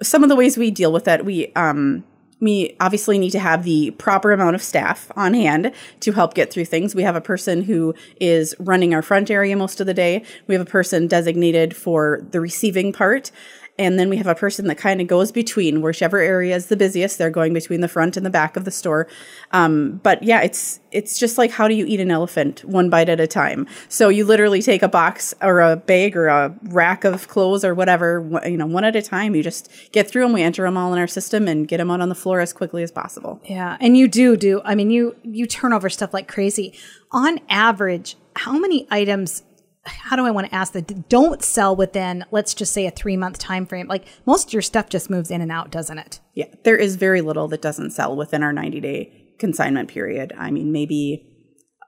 some 0.02 0.22
of 0.22 0.28
the 0.28 0.36
ways 0.36 0.58
we 0.58 0.70
deal 0.70 0.92
with 0.92 1.04
that, 1.04 1.24
we 1.24 1.54
um, 1.54 2.04
we 2.40 2.76
obviously 2.80 3.18
need 3.18 3.30
to 3.30 3.38
have 3.38 3.64
the 3.64 3.92
proper 3.92 4.32
amount 4.32 4.56
of 4.56 4.62
staff 4.62 5.10
on 5.16 5.32
hand 5.32 5.72
to 6.00 6.12
help 6.12 6.34
get 6.34 6.52
through 6.52 6.66
things. 6.66 6.94
We 6.94 7.02
have 7.02 7.16
a 7.16 7.20
person 7.20 7.62
who 7.62 7.94
is 8.20 8.54
running 8.58 8.92
our 8.92 9.00
front 9.00 9.30
area 9.30 9.56
most 9.56 9.80
of 9.80 9.86
the 9.86 9.94
day. 9.94 10.22
We 10.46 10.54
have 10.54 10.60
a 10.66 10.70
person 10.70 11.06
designated 11.06 11.74
for 11.74 12.26
the 12.30 12.40
receiving 12.40 12.92
part. 12.92 13.30
And 13.78 13.98
then 13.98 14.08
we 14.08 14.16
have 14.16 14.26
a 14.26 14.34
person 14.34 14.66
that 14.68 14.76
kind 14.76 15.00
of 15.00 15.06
goes 15.06 15.30
between 15.30 15.82
whichever 15.82 16.18
area 16.18 16.56
is 16.56 16.66
the 16.66 16.76
busiest. 16.76 17.18
They're 17.18 17.30
going 17.30 17.52
between 17.52 17.80
the 17.80 17.88
front 17.88 18.16
and 18.16 18.24
the 18.24 18.30
back 18.30 18.56
of 18.56 18.64
the 18.64 18.70
store. 18.70 19.06
Um, 19.52 20.00
but 20.02 20.22
yeah, 20.22 20.40
it's 20.40 20.80
it's 20.92 21.18
just 21.18 21.36
like 21.36 21.50
how 21.50 21.68
do 21.68 21.74
you 21.74 21.84
eat 21.86 22.00
an 22.00 22.10
elephant 22.10 22.64
one 22.64 22.88
bite 22.88 23.08
at 23.08 23.20
a 23.20 23.26
time? 23.26 23.66
So 23.88 24.08
you 24.08 24.24
literally 24.24 24.62
take 24.62 24.82
a 24.82 24.88
box 24.88 25.34
or 25.42 25.60
a 25.60 25.76
bag 25.76 26.16
or 26.16 26.28
a 26.28 26.54
rack 26.62 27.04
of 27.04 27.28
clothes 27.28 27.64
or 27.64 27.74
whatever, 27.74 28.40
you 28.46 28.56
know, 28.56 28.66
one 28.66 28.84
at 28.84 28.96
a 28.96 29.02
time. 29.02 29.34
You 29.34 29.42
just 29.42 29.70
get 29.92 30.08
through 30.08 30.22
them. 30.22 30.32
We 30.32 30.42
enter 30.42 30.62
them 30.62 30.76
all 30.76 30.92
in 30.92 30.98
our 30.98 31.06
system 31.06 31.46
and 31.46 31.68
get 31.68 31.76
them 31.78 31.90
out 31.90 32.00
on 32.00 32.08
the 32.08 32.14
floor 32.14 32.40
as 32.40 32.52
quickly 32.52 32.82
as 32.82 32.90
possible. 32.90 33.40
Yeah, 33.44 33.76
and 33.80 33.96
you 33.96 34.08
do 34.08 34.36
do. 34.36 34.62
I 34.64 34.74
mean, 34.74 34.90
you 34.90 35.16
you 35.22 35.46
turn 35.46 35.72
over 35.72 35.90
stuff 35.90 36.14
like 36.14 36.28
crazy. 36.28 36.72
On 37.12 37.38
average, 37.48 38.16
how 38.34 38.58
many 38.58 38.86
items? 38.90 39.42
How 39.86 40.16
do 40.16 40.24
I 40.24 40.30
want 40.30 40.48
to 40.48 40.54
ask 40.54 40.72
that 40.72 41.08
don't 41.08 41.42
sell 41.42 41.74
within, 41.74 42.24
let's 42.30 42.54
just 42.54 42.72
say, 42.72 42.86
a 42.86 42.90
three 42.90 43.16
month 43.16 43.38
time 43.38 43.66
frame? 43.66 43.88
Like 43.88 44.06
most 44.26 44.48
of 44.48 44.52
your 44.52 44.62
stuff 44.62 44.88
just 44.88 45.10
moves 45.10 45.30
in 45.30 45.40
and 45.40 45.52
out, 45.52 45.70
doesn't 45.70 45.98
it? 45.98 46.20
Yeah, 46.34 46.46
there 46.64 46.76
is 46.76 46.96
very 46.96 47.20
little 47.20 47.48
that 47.48 47.62
doesn't 47.62 47.90
sell 47.92 48.16
within 48.16 48.42
our 48.42 48.52
90 48.52 48.80
day 48.80 49.34
consignment 49.38 49.88
period. 49.88 50.32
I 50.36 50.50
mean, 50.50 50.72
maybe 50.72 51.32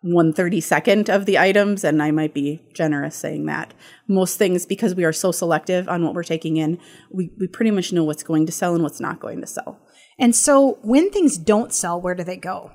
one 0.00 0.32
thirty 0.32 0.60
second 0.60 1.10
of 1.10 1.26
the 1.26 1.38
items, 1.38 1.82
and 1.82 2.02
I 2.02 2.10
might 2.10 2.32
be 2.32 2.62
generous 2.72 3.16
saying 3.16 3.46
that. 3.46 3.74
Most 4.06 4.38
things, 4.38 4.64
because 4.64 4.94
we 4.94 5.04
are 5.04 5.12
so 5.12 5.32
selective 5.32 5.88
on 5.88 6.04
what 6.04 6.14
we're 6.14 6.22
taking 6.22 6.56
in, 6.56 6.78
we, 7.10 7.32
we 7.38 7.48
pretty 7.48 7.70
much 7.70 7.92
know 7.92 8.04
what's 8.04 8.22
going 8.22 8.46
to 8.46 8.52
sell 8.52 8.74
and 8.74 8.82
what's 8.82 9.00
not 9.00 9.20
going 9.20 9.40
to 9.40 9.46
sell. 9.46 9.80
And 10.18 10.34
so 10.34 10.78
when 10.82 11.10
things 11.10 11.36
don't 11.36 11.72
sell, 11.72 12.00
where 12.00 12.14
do 12.14 12.24
they 12.24 12.36
go? 12.36 12.72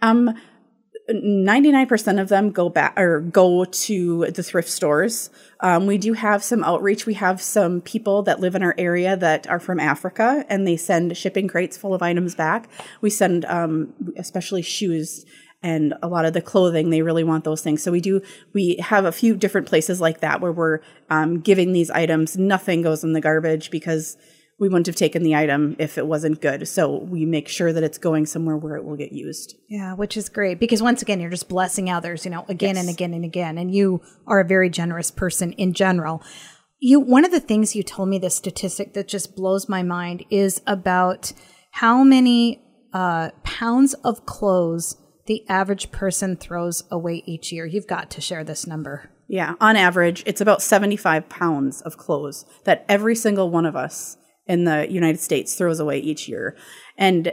Um, 0.00 0.34
99% 1.10 2.20
of 2.20 2.28
them 2.28 2.50
go 2.50 2.68
back 2.68 2.98
or 2.98 3.20
go 3.20 3.64
to 3.64 4.26
the 4.26 4.42
thrift 4.42 4.68
stores. 4.68 5.30
Um, 5.60 5.86
we 5.86 5.96
do 5.96 6.12
have 6.12 6.44
some 6.44 6.62
outreach. 6.62 7.06
We 7.06 7.14
have 7.14 7.40
some 7.40 7.80
people 7.80 8.22
that 8.24 8.40
live 8.40 8.54
in 8.54 8.62
our 8.62 8.74
area 8.76 9.16
that 9.16 9.48
are 9.48 9.58
from 9.58 9.80
Africa 9.80 10.44
and 10.48 10.66
they 10.66 10.76
send 10.76 11.16
shipping 11.16 11.48
crates 11.48 11.78
full 11.78 11.94
of 11.94 12.02
items 12.02 12.34
back. 12.34 12.68
We 13.00 13.08
send, 13.08 13.46
um, 13.46 13.94
especially 14.16 14.60
shoes 14.60 15.24
and 15.62 15.94
a 16.02 16.08
lot 16.08 16.26
of 16.26 16.34
the 16.34 16.42
clothing. 16.42 16.90
They 16.90 17.02
really 17.02 17.24
want 17.24 17.44
those 17.44 17.62
things. 17.62 17.82
So 17.82 17.90
we 17.90 18.02
do, 18.02 18.20
we 18.52 18.76
have 18.76 19.06
a 19.06 19.12
few 19.12 19.34
different 19.34 19.66
places 19.66 20.00
like 20.00 20.20
that 20.20 20.40
where 20.42 20.52
we're, 20.52 20.80
um, 21.08 21.40
giving 21.40 21.72
these 21.72 21.90
items. 21.90 22.36
Nothing 22.36 22.82
goes 22.82 23.02
in 23.02 23.14
the 23.14 23.20
garbage 23.20 23.70
because 23.70 24.18
we 24.58 24.68
wouldn't 24.68 24.86
have 24.86 24.96
taken 24.96 25.22
the 25.22 25.36
item 25.36 25.76
if 25.78 25.98
it 25.98 26.06
wasn't 26.06 26.40
good. 26.40 26.66
So 26.66 26.98
we 26.98 27.24
make 27.24 27.48
sure 27.48 27.72
that 27.72 27.82
it's 27.82 27.98
going 27.98 28.26
somewhere 28.26 28.56
where 28.56 28.76
it 28.76 28.84
will 28.84 28.96
get 28.96 29.12
used. 29.12 29.56
Yeah, 29.68 29.94
which 29.94 30.16
is 30.16 30.28
great 30.28 30.58
because 30.58 30.82
once 30.82 31.00
again, 31.00 31.20
you're 31.20 31.30
just 31.30 31.48
blessing 31.48 31.90
others, 31.90 32.24
you 32.24 32.30
know, 32.30 32.44
again 32.48 32.76
and 32.76 32.88
again 32.88 33.14
and 33.14 33.24
again. 33.24 33.56
And 33.56 33.72
you 33.72 34.02
are 34.26 34.40
a 34.40 34.44
very 34.44 34.68
generous 34.68 35.10
person 35.10 35.52
in 35.52 35.74
general. 35.74 36.22
You, 36.80 37.00
one 37.00 37.24
of 37.24 37.30
the 37.30 37.40
things 37.40 37.76
you 37.76 37.82
told 37.82 38.08
me, 38.08 38.18
the 38.18 38.30
statistic 38.30 38.94
that 38.94 39.08
just 39.08 39.36
blows 39.36 39.68
my 39.68 39.82
mind 39.82 40.24
is 40.30 40.60
about 40.66 41.32
how 41.72 42.02
many 42.02 42.62
uh, 42.92 43.30
pounds 43.44 43.94
of 43.94 44.26
clothes 44.26 44.96
the 45.26 45.44
average 45.48 45.92
person 45.92 46.36
throws 46.36 46.82
away 46.90 47.22
each 47.26 47.52
year. 47.52 47.66
You've 47.66 47.86
got 47.86 48.10
to 48.12 48.20
share 48.20 48.42
this 48.42 48.66
number. 48.66 49.10
Yeah, 49.28 49.54
on 49.60 49.76
average, 49.76 50.22
it's 50.24 50.40
about 50.40 50.62
75 50.62 51.28
pounds 51.28 51.82
of 51.82 51.98
clothes 51.98 52.46
that 52.64 52.86
every 52.88 53.14
single 53.14 53.50
one 53.50 53.66
of 53.66 53.76
us 53.76 54.16
in 54.48 54.64
the 54.64 54.90
United 54.90 55.20
States 55.20 55.54
throws 55.54 55.78
away 55.78 55.98
each 55.98 56.28
year. 56.28 56.56
And 56.96 57.32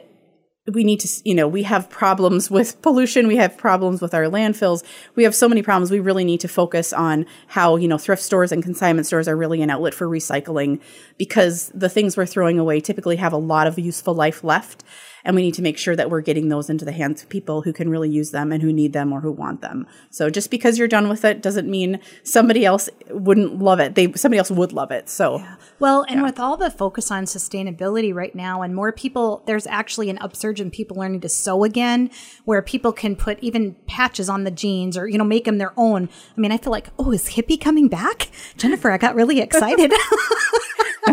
we 0.74 0.84
need 0.84 1.00
to, 1.00 1.22
you 1.24 1.36
know, 1.36 1.48
we 1.48 1.63
have 1.63 1.89
problems 1.89 2.50
with 2.50 2.81
pollution. 2.81 3.27
We 3.27 3.36
have 3.38 3.57
problems 3.57 4.01
with 4.01 4.13
our 4.13 4.25
landfills. 4.25 4.84
We 5.15 5.24
have 5.24 5.36
so 5.36 5.48
many 5.48 5.62
problems. 5.62 5.91
We 5.91 6.00
really 6.00 6.25
need 6.25 6.39
to 6.41 6.48
focus 6.48 6.91
on 6.91 7.25
how, 7.48 7.75
you 7.75 7.88
know, 7.88 7.98
thrift 7.98 8.24
stores 8.24 8.51
and 8.51 8.63
consignment 8.63 9.05
stores 9.05 9.27
are 9.27 9.38
really 9.38 9.62
an 9.62 9.69
outlet 9.69 9.93
for 9.93 10.07
recycling 10.07 10.81
because 11.17 11.72
the 11.75 11.89
things 11.89 12.17
we're 12.17 12.25
throwing 12.25 12.60
away 12.60 12.79
typically 12.79 13.17
have 13.17 13.34
a 13.34 13.38
lot 13.38 13.67
of 13.67 13.77
useful 13.77 14.15
life 14.15 14.43
left. 14.43 14.84
And 15.25 15.36
we 15.36 15.41
need 15.41 15.55
to 15.55 15.62
make 15.62 15.77
sure 15.77 15.96
that 15.96 16.10
we're 16.10 16.22
getting 16.22 16.50
those 16.50 16.70
into 16.70 16.86
the 16.86 16.91
hands 16.91 17.24
of 17.24 17.29
people 17.29 17.63
who 17.63 17.74
can 17.74 17.89
really 17.89 18.10
use 18.10 18.32
them 18.32 18.51
and 18.51 18.62
who 18.62 18.72
need 18.72 18.94
them 18.94 19.12
or 19.12 19.22
who 19.22 19.32
want 19.32 19.62
them. 19.62 19.88
So 20.10 20.29
just 20.29 20.50
because 20.50 20.77
you're 20.77 20.88
done 20.88 21.10
with 21.10 21.25
it 21.25 21.41
doesn't 21.41 21.70
mean 21.70 22.00
somebody 22.24 22.65
else 22.65 22.89
wouldn't 23.10 23.60
love 23.60 23.79
it. 23.79 23.96
They 23.96 24.13
somebody 24.13 24.38
else 24.38 24.51
would 24.51 24.72
love 24.72 24.91
it. 24.91 25.09
So 25.09 25.44
Well, 25.79 26.05
and 26.07 26.24
with 26.24 26.40
all 26.40 26.55
the 26.57 26.72
focus 26.72 27.11
on 27.11 27.25
sustainability 27.25 28.14
right 28.14 28.33
now, 28.33 28.61
and 28.61 28.75
more 28.75 28.92
people, 28.92 29.44
there's 29.46 29.68
actually 29.68 30.09
an 30.09 30.18
upsurge 30.20 30.61
in 30.61 30.72
people 30.72 30.98
learning 30.98 31.22
to 31.22 31.29
sew 31.29 31.64
again, 31.64 32.11
where 32.46 32.61
people 32.61 32.94
can 32.94 33.16
put 33.16 33.40
even 33.40 33.75
patches 33.88 34.29
on 34.29 34.44
the 34.44 34.51
jeans 34.51 34.98
or, 34.98 35.07
you 35.07 35.18
know, 35.18 35.24
make 35.24 35.46
them 35.46 35.57
their 35.57 35.74
own. 35.75 36.09
I 36.38 36.40
mean, 36.40 36.51
I 36.51 36.57
feel 36.57 36.72
like, 36.72 36.90
oh, 37.00 37.11
is 37.11 37.29
hippie 37.29 37.59
coming 37.59 37.88
back? 37.88 38.29
Jennifer, 38.57 38.92
I 38.92 38.98
got 38.98 39.16
really 39.16 39.40
excited. 39.42 39.92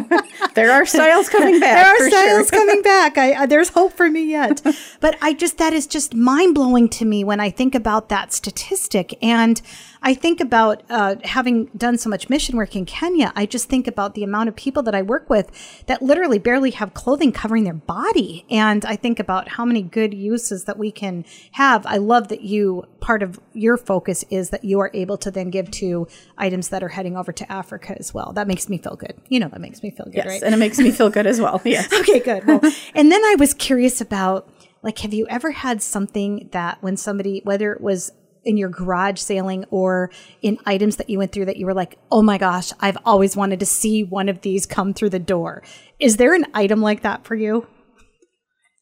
there 0.55 0.71
are 0.71 0.87
styles 0.87 1.29
coming 1.29 1.61
back. 1.61 1.75
there 1.75 1.87
are 1.87 2.11
styles 2.11 2.49
sure. 2.49 2.59
coming 2.59 2.83
back. 2.83 3.19
I, 3.19 3.33
I, 3.43 3.47
there's 3.47 3.71
hope 3.71 3.93
for 3.93 4.11
me 4.11 4.25
yet. 4.31 4.63
but 5.01 5.17
I 5.23 5.33
just, 5.35 5.59
that 5.59 5.73
is 5.73 5.87
just 5.87 6.15
mind 6.15 6.55
blowing 6.55 6.89
to 6.91 7.05
me 7.05 7.25
when 7.25 7.41
I 7.41 7.51
think 7.51 7.75
about 7.75 8.09
that 8.09 8.33
statistic. 8.33 9.17
And 9.23 9.61
I 10.03 10.15
think 10.15 10.41
about 10.41 10.83
uh, 10.91 11.17
having 11.25 11.67
done 11.77 11.97
so 11.97 12.11
much 12.11 12.29
mission 12.29 12.57
work 12.57 12.75
in 12.75 12.85
Kenya. 12.85 13.33
I 13.37 13.47
just 13.47 13.69
think 13.69 13.87
about 13.87 14.15
the 14.15 14.25
amount 14.25 14.49
of 14.49 14.57
people 14.57 14.83
that 14.83 14.95
I 14.95 15.03
work 15.03 15.31
with 15.31 15.51
that 15.87 16.03
literally 16.03 16.39
barely 16.39 16.73
have 16.73 16.93
clothing 16.95 17.31
covering 17.31 17.65
their 17.65 17.73
body. 17.75 18.45
And 18.51 18.85
I 18.85 18.97
think 18.97 19.21
about 19.21 19.49
how 19.49 19.65
many 19.65 19.83
good 19.83 20.13
uses 20.13 20.65
that 20.65 20.77
we 20.77 20.91
can 20.91 21.25
have. 21.53 21.87
I 21.87 21.99
love 21.99 22.29
that 22.29 22.41
you, 22.41 22.85
part 23.01 23.23
of 23.23 23.39
your 23.53 23.77
focus 23.77 24.25
is 24.31 24.51
that 24.51 24.65
you 24.65 24.81
are 24.81 24.91
able 24.93 25.17
to 25.19 25.31
then 25.31 25.51
give 25.51 25.71
to 25.73 26.09
items 26.37 26.69
that 26.71 26.83
are 26.83 26.89
heading 26.89 27.17
over 27.17 27.33
to 27.33 27.51
Africa 27.53 27.95
as 27.99 28.13
well. 28.13 28.33
That 28.33 28.49
makes 28.49 28.69
me 28.69 28.79
feel 28.79 28.97
good. 28.97 29.15
You 29.29 29.39
know, 29.41 29.49
that 29.49 29.61
makes 29.61 29.83
me 29.83 29.91
feel 29.91 30.07
good, 30.07 30.17
Yes, 30.17 30.27
right? 30.27 30.43
and 30.43 30.55
it 30.55 30.59
makes 30.59 30.79
me 30.79 30.91
feel 30.91 31.11
good 31.11 31.27
as 31.27 31.41
well. 31.41 31.61
Yes. 31.65 31.93
okay, 32.01 32.19
good. 32.19 32.45
Well, 32.47 32.61
and 32.95 33.13
then 33.13 33.23
I 33.25 33.37
was 33.39 33.55
curious 33.55 34.01
about 34.01 34.49
like, 34.83 34.99
have 34.99 35.15
you 35.15 35.27
ever 35.29 35.53
had 35.53 35.81
something 35.81 36.49
that 36.51 36.83
when 36.83 36.97
somebody, 36.97 37.41
whether 37.45 37.73
it 37.73 37.81
was 37.81 38.11
in 38.45 38.57
your 38.57 38.69
garage 38.69 39.21
sailing 39.21 39.65
or 39.71 40.11
in 40.41 40.59
items 40.67 40.97
that 40.97 41.09
you 41.09 41.19
went 41.19 41.33
through 41.33 41.45
that 41.47 41.57
you 41.57 41.67
were 41.67 41.75
like, 41.75 41.99
oh 42.11 42.23
my 42.23 42.39
gosh, 42.39 42.73
I've 42.81 42.99
always 43.05 43.37
wanted 43.37 43.61
to 43.61 43.67
see 43.67 44.03
one 44.03 44.29
of 44.29 44.41
these 44.41 44.67
come 44.67 44.95
through 44.95 45.11
the 45.11 45.19
door. 45.19 45.63
Is 45.99 46.17
there 46.17 46.35
an 46.35 46.47
item 46.55 46.81
like 46.81 47.03
that 47.03 47.25
for 47.25 47.35
you? 47.35 47.67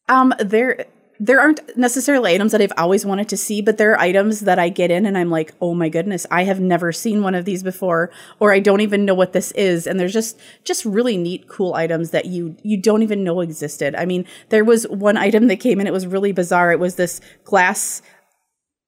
Um, 0.09 0.33
there 0.39 0.85
there 1.23 1.39
aren't 1.39 1.77
necessarily 1.77 2.33
items 2.33 2.51
that 2.51 2.61
I've 2.61 2.73
always 2.79 3.05
wanted 3.05 3.29
to 3.29 3.37
see, 3.37 3.61
but 3.61 3.77
there 3.77 3.91
are 3.91 3.99
items 3.99 4.39
that 4.39 4.57
I 4.57 4.69
get 4.69 4.89
in 4.89 5.05
and 5.05 5.15
I'm 5.15 5.29
like, 5.29 5.53
oh 5.61 5.75
my 5.75 5.87
goodness, 5.87 6.25
I 6.31 6.45
have 6.45 6.59
never 6.59 6.91
seen 6.91 7.21
one 7.21 7.35
of 7.35 7.45
these 7.45 7.61
before, 7.61 8.09
or 8.39 8.51
I 8.51 8.59
don't 8.59 8.81
even 8.81 9.05
know 9.05 9.13
what 9.13 9.31
this 9.31 9.51
is. 9.51 9.85
And 9.85 9.99
there's 9.99 10.13
just 10.13 10.39
just 10.63 10.83
really 10.83 11.17
neat, 11.17 11.47
cool 11.47 11.75
items 11.75 12.09
that 12.09 12.25
you 12.25 12.55
you 12.63 12.75
don't 12.75 13.03
even 13.03 13.23
know 13.23 13.41
existed. 13.41 13.93
I 13.93 14.05
mean, 14.05 14.25
there 14.49 14.65
was 14.65 14.87
one 14.87 15.15
item 15.15 15.47
that 15.47 15.57
came 15.57 15.79
in, 15.79 15.85
it 15.85 15.93
was 15.93 16.07
really 16.07 16.31
bizarre. 16.31 16.71
It 16.71 16.79
was 16.79 16.95
this 16.95 17.21
glass 17.43 18.01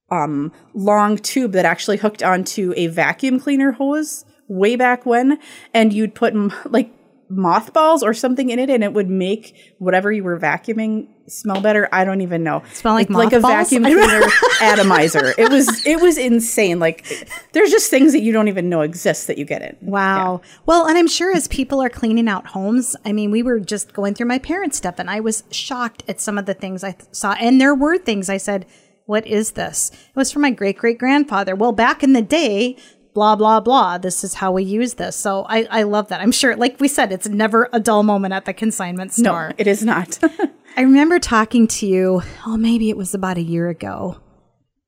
um 0.10 0.52
long 0.74 1.18
tube 1.18 1.52
that 1.54 1.66
actually 1.66 1.98
hooked 1.98 2.24
onto 2.24 2.74
a 2.76 2.88
vacuum 2.88 3.40
cleaner 3.40 3.72
hose 3.74 4.26
way 4.48 4.76
back 4.76 5.06
when, 5.06 5.40
and 5.74 5.94
you'd 5.94 6.16
put 6.16 6.34
m- 6.34 6.54
like 6.66 6.92
mothballs 7.30 8.04
or 8.04 8.14
something 8.14 8.50
in 8.50 8.60
it 8.60 8.70
and 8.70 8.84
it 8.84 8.94
would 8.94 9.10
make 9.10 9.74
whatever 9.80 10.12
you 10.12 10.24
were 10.24 10.40
vacuuming 10.40 11.08
smell 11.28 11.62
better. 11.62 11.88
I 11.92 12.04
don't 12.04 12.22
even 12.22 12.44
know. 12.44 12.64
Smell 12.74 12.94
like 12.94 13.08
It's 13.08 13.16
like 13.16 13.34
a 13.34 13.40
vacuum 13.40 13.84
cleaner 13.84 14.22
atomizer. 14.62 15.34
It 15.38 15.50
was 15.50 15.86
it 15.86 16.02
was 16.02 16.18
insane. 16.18 16.80
Like 16.80 17.06
there's 17.54 17.72
just 17.72 17.90
things 17.90 18.12
that 18.14 18.22
you 18.22 18.32
don't 18.32 18.48
even 18.48 18.70
know 18.70 18.82
exist 18.82 19.28
that 19.28 19.38
you 19.38 19.46
get 19.46 19.62
in. 19.62 19.78
Wow. 19.82 20.42
Well, 20.66 20.86
and 20.86 20.98
I'm 20.98 21.08
sure 21.08 21.34
as 21.36 21.48
people 21.48 21.82
are 21.82 21.90
cleaning 21.90 22.28
out 22.28 22.48
homes, 22.48 22.96
I 23.06 23.14
mean, 23.14 23.32
we 23.32 23.42
were 23.42 23.60
just 23.60 23.94
going 23.94 24.14
through 24.14 24.28
my 24.28 24.40
parents' 24.40 24.78
stuff 24.78 24.96
and 25.00 25.10
I 25.10 25.20
was 25.20 25.44
shocked 25.50 26.04
at 26.08 26.20
some 26.20 26.38
of 26.38 26.46
the 26.46 26.54
things 26.54 26.84
I 26.84 26.92
th- 26.92 27.10
saw. 27.14 27.34
And 27.34 27.60
there 27.60 27.74
were 27.74 27.98
things 27.98 28.30
I 28.30 28.38
said, 28.38 28.66
what 29.06 29.26
is 29.28 29.52
this? 29.52 29.92
It 29.92 30.16
was 30.16 30.32
from 30.32 30.44
my 30.44 30.52
great 30.52 30.78
great 30.78 30.98
grandfather. 30.98 31.56
Well, 31.56 31.72
back 31.72 32.04
in 32.04 32.14
the 32.14 32.22
day, 32.22 32.78
blah, 33.14 33.36
blah, 33.36 33.60
blah. 33.60 33.98
This 33.98 34.24
is 34.24 34.36
how 34.36 34.52
we 34.52 34.64
use 34.64 34.96
this. 34.96 35.16
So 35.16 35.46
I, 35.48 35.68
I 35.70 35.84
love 35.84 36.10
that. 36.10 36.22
I'm 36.22 36.32
sure, 36.32 36.56
like 36.56 36.80
we 36.80 36.88
said, 36.88 37.12
it's 37.12 37.28
never 37.28 37.70
a 37.72 37.80
dull 37.80 38.04
moment 38.04 38.34
at 38.34 38.46
the 38.46 38.54
consignment 38.54 39.14
store. 39.14 39.24
No, 39.24 39.32
store. 39.32 39.54
it 39.58 39.68
is 39.68 39.84
not. 39.84 40.20
I 40.78 40.82
remember 40.82 41.20
talking 41.20 41.68
to 41.68 41.86
you, 41.86 42.24
oh, 42.46 42.58
maybe 42.58 42.90
it 42.90 42.98
was 42.98 43.14
about 43.14 43.38
a 43.38 43.44
year 43.44 43.70
ago. 43.70 44.20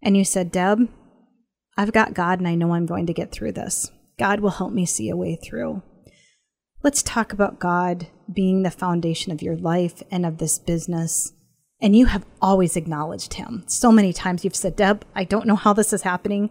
And 0.01 0.17
you 0.17 0.25
said, 0.25 0.51
Deb, 0.51 0.89
I've 1.77 1.91
got 1.91 2.13
God 2.13 2.39
and 2.39 2.47
I 2.47 2.55
know 2.55 2.73
I'm 2.73 2.85
going 2.85 3.05
to 3.07 3.13
get 3.13 3.31
through 3.31 3.51
this. 3.53 3.91
God 4.17 4.39
will 4.39 4.51
help 4.51 4.71
me 4.71 4.85
see 4.85 5.09
a 5.09 5.15
way 5.15 5.35
through. 5.35 5.83
Let's 6.83 7.03
talk 7.03 7.33
about 7.33 7.59
God 7.59 8.07
being 8.31 8.63
the 8.63 8.71
foundation 8.71 9.31
of 9.31 9.41
your 9.41 9.55
life 9.55 10.01
and 10.09 10.25
of 10.25 10.37
this 10.37 10.57
business. 10.57 11.33
And 11.85 11.95
you 11.95 12.07
have 12.07 12.25
always 12.41 12.75
acknowledged 12.75 13.35
him. 13.35 13.63
So 13.67 13.91
many 13.91 14.11
times 14.11 14.43
you've 14.43 14.55
said, 14.55 14.75
Deb, 14.75 15.05
I 15.13 15.23
don't 15.23 15.45
know 15.45 15.55
how 15.55 15.71
this 15.71 15.93
is 15.93 16.01
happening. 16.01 16.49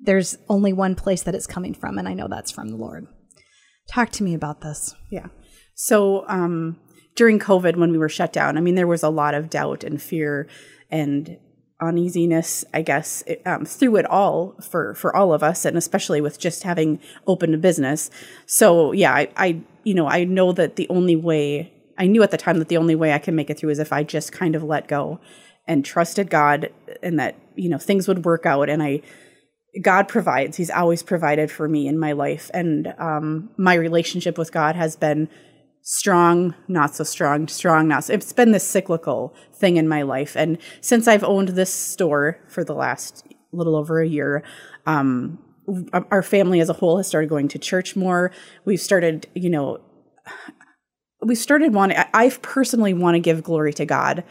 There's 0.00 0.36
only 0.48 0.72
one 0.72 0.96
place 0.96 1.22
that 1.22 1.34
it's 1.36 1.46
coming 1.46 1.74
from, 1.74 1.96
and 1.96 2.08
I 2.08 2.14
know 2.14 2.26
that's 2.26 2.50
from 2.50 2.70
the 2.70 2.76
Lord. 2.76 3.06
Talk 3.88 4.10
to 4.10 4.24
me 4.24 4.34
about 4.34 4.60
this. 4.62 4.96
Yeah. 5.12 5.28
So 5.76 6.24
um, 6.26 6.76
during 7.14 7.38
COVID, 7.38 7.76
when 7.76 7.92
we 7.92 7.98
were 7.98 8.08
shut 8.08 8.32
down, 8.32 8.58
I 8.58 8.60
mean, 8.60 8.74
there 8.74 8.88
was 8.88 9.04
a 9.04 9.10
lot 9.10 9.32
of 9.32 9.48
doubt 9.48 9.84
and 9.84 10.02
fear 10.02 10.48
and 10.90 11.38
uneasiness, 11.80 12.64
I 12.74 12.82
guess, 12.82 13.22
um, 13.46 13.64
through 13.64 13.94
it 13.94 14.06
all 14.06 14.56
for 14.60 14.92
for 14.94 15.14
all 15.14 15.32
of 15.32 15.44
us, 15.44 15.64
and 15.64 15.76
especially 15.76 16.20
with 16.20 16.40
just 16.40 16.64
having 16.64 16.98
opened 17.28 17.54
a 17.54 17.58
business. 17.58 18.10
So 18.46 18.90
yeah, 18.90 19.14
I, 19.14 19.28
I 19.36 19.60
you 19.84 19.94
know, 19.94 20.08
I 20.08 20.24
know 20.24 20.50
that 20.50 20.74
the 20.74 20.88
only 20.88 21.14
way, 21.14 21.72
I 21.98 22.06
knew 22.06 22.22
at 22.22 22.30
the 22.30 22.38
time 22.38 22.58
that 22.60 22.68
the 22.68 22.76
only 22.76 22.94
way 22.94 23.12
I 23.12 23.18
can 23.18 23.34
make 23.34 23.50
it 23.50 23.58
through 23.58 23.70
is 23.70 23.78
if 23.78 23.92
I 23.92 24.04
just 24.04 24.32
kind 24.32 24.54
of 24.54 24.62
let 24.62 24.88
go 24.88 25.20
and 25.66 25.84
trusted 25.84 26.30
God 26.30 26.70
and 27.02 27.18
that, 27.18 27.36
you 27.56 27.68
know, 27.68 27.78
things 27.78 28.08
would 28.08 28.24
work 28.24 28.46
out. 28.46 28.70
And 28.70 28.82
I, 28.82 29.02
God 29.82 30.08
provides. 30.08 30.56
He's 30.56 30.70
always 30.70 31.02
provided 31.02 31.50
for 31.50 31.68
me 31.68 31.88
in 31.88 31.98
my 31.98 32.12
life. 32.12 32.50
And 32.54 32.94
um, 32.98 33.50
my 33.58 33.74
relationship 33.74 34.38
with 34.38 34.52
God 34.52 34.76
has 34.76 34.96
been 34.96 35.28
strong, 35.82 36.54
not 36.68 36.94
so 36.94 37.04
strong, 37.04 37.48
strong, 37.48 37.88
not 37.88 38.04
so. 38.04 38.14
It's 38.14 38.32
been 38.32 38.52
this 38.52 38.66
cyclical 38.66 39.34
thing 39.54 39.76
in 39.76 39.88
my 39.88 40.02
life. 40.02 40.36
And 40.36 40.58
since 40.80 41.08
I've 41.08 41.24
owned 41.24 41.48
this 41.50 41.72
store 41.72 42.38
for 42.48 42.64
the 42.64 42.74
last 42.74 43.26
little 43.52 43.76
over 43.76 44.00
a 44.00 44.08
year, 44.08 44.42
um, 44.86 45.38
our 46.10 46.22
family 46.22 46.60
as 46.60 46.70
a 46.70 46.74
whole 46.74 46.96
has 46.96 47.06
started 47.06 47.28
going 47.28 47.48
to 47.48 47.58
church 47.58 47.94
more. 47.94 48.32
We've 48.64 48.80
started, 48.80 49.26
you 49.34 49.50
know, 49.50 49.80
we 51.22 51.34
started 51.34 51.74
wanting, 51.74 51.98
I 52.14 52.30
personally 52.42 52.94
want 52.94 53.14
to 53.14 53.20
give 53.20 53.42
glory 53.42 53.72
to 53.74 53.84
God 53.84 54.24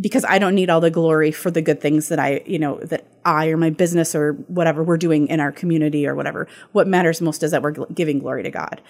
because 0.00 0.24
I 0.24 0.38
don't 0.38 0.54
need 0.54 0.70
all 0.70 0.80
the 0.80 0.90
glory 0.90 1.32
for 1.32 1.50
the 1.50 1.62
good 1.62 1.80
things 1.80 2.08
that 2.08 2.18
I, 2.18 2.42
you 2.46 2.58
know, 2.58 2.78
that 2.80 3.06
I 3.24 3.48
or 3.48 3.56
my 3.56 3.70
business 3.70 4.14
or 4.14 4.32
whatever 4.46 4.82
we're 4.82 4.96
doing 4.96 5.26
in 5.28 5.40
our 5.40 5.52
community 5.52 6.06
or 6.06 6.14
whatever. 6.14 6.46
What 6.72 6.86
matters 6.86 7.20
most 7.20 7.42
is 7.42 7.50
that 7.50 7.62
we're 7.62 7.72
giving 7.72 8.20
glory 8.20 8.44
to 8.44 8.50
God. 8.50 8.80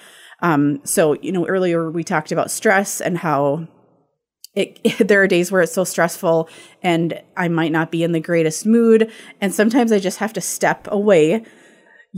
Um, 0.40 0.80
so, 0.84 1.14
you 1.14 1.32
know, 1.32 1.46
earlier 1.46 1.90
we 1.90 2.04
talked 2.04 2.30
about 2.30 2.50
stress 2.50 3.00
and 3.00 3.18
how 3.18 3.68
it, 4.54 4.80
it, 4.84 4.98
there 5.08 5.22
are 5.22 5.26
days 5.26 5.50
where 5.50 5.62
it's 5.62 5.72
so 5.72 5.84
stressful 5.84 6.48
and 6.82 7.20
I 7.36 7.48
might 7.48 7.72
not 7.72 7.90
be 7.90 8.02
in 8.02 8.12
the 8.12 8.20
greatest 8.20 8.66
mood. 8.66 9.10
And 9.40 9.54
sometimes 9.54 9.92
I 9.92 9.98
just 9.98 10.18
have 10.18 10.32
to 10.34 10.40
step 10.40 10.86
away, 10.90 11.42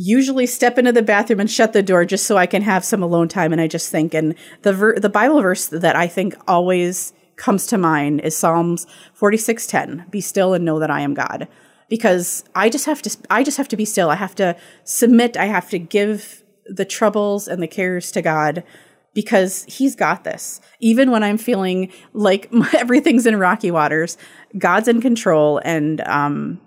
usually 0.03 0.47
step 0.47 0.79
into 0.79 0.93
the 0.93 1.03
bathroom 1.03 1.41
and 1.41 1.51
shut 1.51 1.75
the 1.75 1.83
door 1.83 2.07
just 2.07 2.27
so 2.27 2.39
I 2.39 2.47
can 2.47 2.63
have 2.63 2.85
some 2.87 3.03
alone 3.03 3.29
time. 3.29 3.53
And 3.53 3.61
I 3.61 3.67
just 3.67 3.91
think, 3.91 4.15
and 4.15 4.35
the, 4.63 4.73
ver- 4.73 4.99
the 4.99 5.11
Bible 5.11 5.43
verse 5.43 5.67
that 5.67 5.95
I 5.95 6.07
think 6.07 6.35
always 6.49 7.13
comes 7.37 7.67
to 7.67 7.77
mind 7.77 8.21
is 8.21 8.37
Psalms 8.37 8.87
46:10, 9.19 10.11
"Be 10.11 10.21
still 10.21 10.55
and 10.55 10.65
know 10.65 10.79
that 10.79 10.91
I 10.91 11.01
am 11.01 11.15
God." 11.15 11.49
Because 11.89 12.45
I 12.55 12.69
just 12.69 12.87
have 12.87 13.03
to 13.03 13.17
I 13.29 13.43
just 13.43 13.57
have 13.57 13.69
to 13.69 13.77
be 13.77 13.85
still. 13.85 14.11
I 14.11 14.15
have 14.15 14.35
to 14.37 14.57
submit, 14.85 15.37
I 15.37 15.47
have 15.47 15.69
to 15.71 15.79
give 15.79 16.45
the 16.67 16.85
troubles 16.85 17.49
and 17.49 17.63
the 17.63 17.67
cares 17.67 18.13
to 18.13 18.23
God 18.23 18.63
because 19.13 19.65
he's 19.65 19.97
got 19.97 20.23
this. 20.23 20.61
Even 20.79 21.11
when 21.11 21.23
I'm 21.23 21.39
feeling 21.39 21.91
like 22.13 22.49
everything's 22.75 23.27
in 23.27 23.37
rocky 23.37 23.71
waters, 23.71 24.17
God's 24.57 24.89
in 24.89 25.01
control 25.01 25.61
and 25.65 26.01
um 26.03 26.61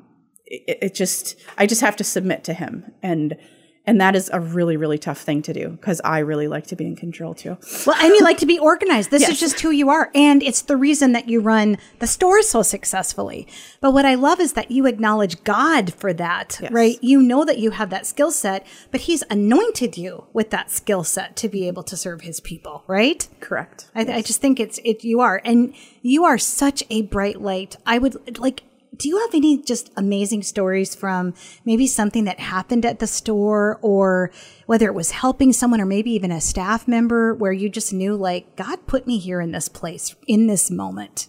it, 0.67 0.77
it 0.81 0.93
just 0.93 1.35
I 1.57 1.65
just 1.65 1.81
have 1.81 1.95
to 1.97 2.03
submit 2.03 2.43
to 2.45 2.53
him 2.53 2.91
and 3.01 3.37
and 3.85 3.99
that 3.99 4.15
is 4.15 4.29
a 4.31 4.39
really, 4.39 4.77
really 4.77 4.97
tough 4.97 5.19
thing 5.19 5.41
to 5.41 5.51
do 5.51 5.67
because 5.71 5.99
I 6.05 6.19
really 6.19 6.47
like 6.47 6.67
to 6.67 6.75
be 6.77 6.85
in 6.85 6.95
control 6.95 7.33
too. 7.33 7.57
Well, 7.85 7.97
and 7.99 8.13
you 8.15 8.21
like 8.21 8.37
to 8.37 8.45
be 8.45 8.57
organized. 8.57 9.11
This 9.11 9.23
Yes. 9.23 9.31
is 9.31 9.39
just 9.41 9.59
who 9.59 9.71
you 9.71 9.89
are. 9.89 10.09
And 10.15 10.41
it's 10.41 10.61
the 10.61 10.77
reason 10.77 11.11
that 11.11 11.27
you 11.27 11.41
run 11.41 11.77
the 11.99 12.07
store 12.07 12.41
so 12.43 12.61
successfully. 12.61 13.45
But 13.81 13.91
what 13.91 14.05
I 14.05 14.15
love 14.15 14.39
is 14.39 14.53
that 14.53 14.71
you 14.71 14.85
acknowledge 14.85 15.43
God 15.43 15.93
for 15.93 16.13
that, 16.13 16.59
Yes. 16.61 16.71
right? 16.71 16.97
You 17.01 17.21
know 17.21 17.43
that 17.43 17.57
you 17.59 17.71
have 17.71 17.89
that 17.89 18.05
skill 18.07 18.31
set, 18.31 18.65
but 18.89 19.01
He's 19.01 19.21
anointed 19.29 19.97
you 19.97 20.27
with 20.31 20.49
that 20.51 20.71
skill 20.71 21.03
set 21.03 21.35
to 21.35 21.49
be 21.49 21.67
able 21.67 21.83
to 21.83 21.97
serve 21.97 22.21
His 22.21 22.39
people, 22.39 22.85
right? 22.87 23.27
Correct. 23.41 23.89
I, 23.93 24.03
I 24.03 24.21
just 24.21 24.39
think 24.39 24.61
it's 24.61 24.79
it. 24.85 25.03
You 25.03 25.19
are, 25.19 25.41
and 25.43 25.73
you 26.01 26.23
are 26.23 26.37
such 26.37 26.83
a 26.89 27.01
bright 27.01 27.41
light. 27.41 27.75
I 27.85 27.97
would 27.97 28.39
like. 28.39 28.63
Do 28.95 29.09
you 29.09 29.19
have 29.19 29.33
any 29.33 29.61
just 29.61 29.91
amazing 29.97 30.43
stories 30.43 30.93
from 30.93 31.33
maybe 31.65 31.87
something 31.87 32.25
that 32.25 32.39
happened 32.39 32.85
at 32.85 32.99
the 32.99 33.07
store, 33.07 33.79
or 33.81 34.31
whether 34.65 34.85
it 34.85 34.93
was 34.93 35.11
helping 35.11 35.51
someone, 35.51 35.81
or 35.81 35.85
maybe 35.85 36.11
even 36.11 36.31
a 36.31 36.41
staff 36.41 36.87
member, 36.87 37.33
where 37.33 37.51
you 37.51 37.69
just 37.69 37.91
knew 37.91 38.15
like 38.15 38.55
God 38.55 38.85
put 38.85 39.07
me 39.07 39.17
here 39.17 39.41
in 39.41 39.51
this 39.51 39.67
place 39.67 40.15
in 40.27 40.47
this 40.47 40.69
moment? 40.69 41.27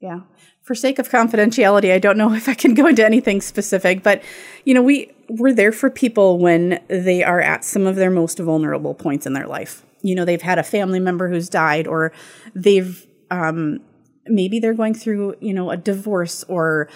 Yeah. 0.00 0.20
For 0.62 0.74
sake 0.74 0.98
of 0.98 1.08
confidentiality, 1.08 1.92
I 1.92 1.98
don't 1.98 2.18
know 2.18 2.32
if 2.34 2.48
I 2.48 2.54
can 2.54 2.74
go 2.74 2.86
into 2.86 3.04
anything 3.04 3.40
specific, 3.40 4.02
but 4.02 4.22
you 4.64 4.74
know, 4.74 4.82
we 4.82 5.12
we're 5.28 5.54
there 5.54 5.72
for 5.72 5.90
people 5.90 6.38
when 6.38 6.80
they 6.88 7.22
are 7.22 7.40
at 7.40 7.64
some 7.64 7.86
of 7.86 7.96
their 7.96 8.10
most 8.10 8.38
vulnerable 8.38 8.94
points 8.94 9.26
in 9.26 9.32
their 9.32 9.46
life. 9.46 9.84
You 10.02 10.14
know, 10.14 10.24
they've 10.24 10.42
had 10.42 10.58
a 10.58 10.64
family 10.64 10.98
member 10.98 11.28
who's 11.28 11.48
died 11.48 11.86
or 11.86 12.12
they've 12.54 13.06
um 13.30 13.80
maybe 14.26 14.58
they're 14.60 14.74
going 14.74 14.94
through, 14.94 15.36
you 15.40 15.54
know, 15.54 15.70
a 15.70 15.76
divorce 15.76 16.44
or 16.44 16.88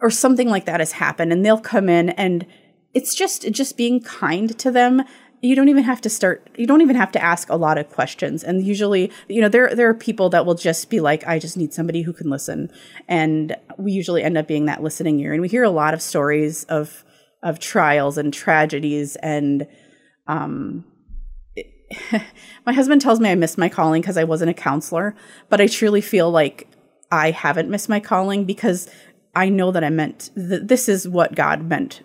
or 0.00 0.10
something 0.10 0.48
like 0.48 0.64
that 0.64 0.80
has 0.80 0.92
happened 0.92 1.32
and 1.32 1.44
they'll 1.44 1.60
come 1.60 1.88
in 1.88 2.10
and 2.10 2.46
it's 2.94 3.14
just 3.14 3.50
just 3.50 3.76
being 3.76 4.00
kind 4.00 4.58
to 4.58 4.70
them. 4.70 5.02
You 5.42 5.56
don't 5.56 5.68
even 5.68 5.84
have 5.84 6.00
to 6.02 6.10
start 6.10 6.48
you 6.56 6.66
don't 6.66 6.80
even 6.80 6.96
have 6.96 7.12
to 7.12 7.22
ask 7.22 7.48
a 7.48 7.56
lot 7.56 7.78
of 7.78 7.88
questions. 7.90 8.42
And 8.42 8.64
usually 8.64 9.10
you 9.28 9.40
know 9.40 9.48
there 9.48 9.74
there 9.74 9.88
are 9.88 9.94
people 9.94 10.30
that 10.30 10.46
will 10.46 10.54
just 10.54 10.90
be 10.90 11.00
like 11.00 11.26
i 11.26 11.38
just 11.38 11.56
need 11.56 11.72
somebody 11.72 12.02
who 12.02 12.12
can 12.12 12.30
listen. 12.30 12.70
And 13.08 13.56
we 13.78 13.92
usually 13.92 14.22
end 14.22 14.38
up 14.38 14.46
being 14.46 14.66
that 14.66 14.82
listening 14.82 15.20
ear. 15.20 15.32
And 15.32 15.42
we 15.42 15.48
hear 15.48 15.64
a 15.64 15.70
lot 15.70 15.94
of 15.94 16.02
stories 16.02 16.64
of 16.64 17.04
of 17.42 17.58
trials 17.58 18.18
and 18.18 18.32
tragedies 18.34 19.16
and 19.16 19.66
um 20.26 20.84
my 22.66 22.72
husband 22.72 23.00
tells 23.00 23.20
me 23.20 23.30
I 23.30 23.34
missed 23.34 23.58
my 23.58 23.68
calling 23.68 24.02
because 24.02 24.16
I 24.16 24.24
wasn't 24.24 24.50
a 24.50 24.54
counselor, 24.54 25.14
but 25.48 25.60
I 25.60 25.66
truly 25.66 26.00
feel 26.00 26.30
like 26.30 26.68
I 27.10 27.30
haven't 27.30 27.70
missed 27.70 27.88
my 27.88 28.00
calling 28.00 28.44
because 28.44 28.88
I 29.34 29.48
know 29.48 29.70
that 29.70 29.84
I 29.84 29.90
meant 29.90 30.30
th- 30.36 30.62
this 30.64 30.88
is 30.88 31.08
what 31.08 31.34
God 31.34 31.62
meant 31.62 32.02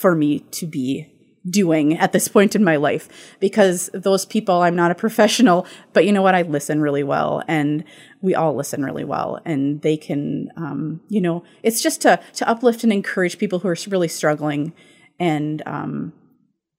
for 0.00 0.14
me 0.14 0.40
to 0.40 0.66
be 0.66 1.10
doing 1.48 1.98
at 1.98 2.12
this 2.12 2.26
point 2.26 2.56
in 2.56 2.64
my 2.64 2.76
life 2.76 3.36
because 3.38 3.90
those 3.92 4.24
people 4.24 4.62
I'm 4.62 4.74
not 4.74 4.90
a 4.90 4.94
professional 4.94 5.66
but 5.92 6.06
you 6.06 6.12
know 6.12 6.22
what? 6.22 6.34
I 6.34 6.42
listen 6.42 6.80
really 6.80 7.02
well 7.02 7.42
and 7.46 7.84
we 8.22 8.34
all 8.34 8.54
listen 8.54 8.82
really 8.82 9.04
well 9.04 9.40
and 9.44 9.82
they 9.82 9.98
can 9.98 10.48
um, 10.56 11.00
you 11.08 11.20
know 11.20 11.44
it's 11.62 11.82
just 11.82 12.00
to 12.02 12.18
to 12.34 12.48
uplift 12.48 12.82
and 12.82 12.92
encourage 12.92 13.38
people 13.38 13.58
who 13.58 13.68
are 13.68 13.76
really 13.88 14.08
struggling 14.08 14.72
and 15.20 15.62
um, 15.66 16.12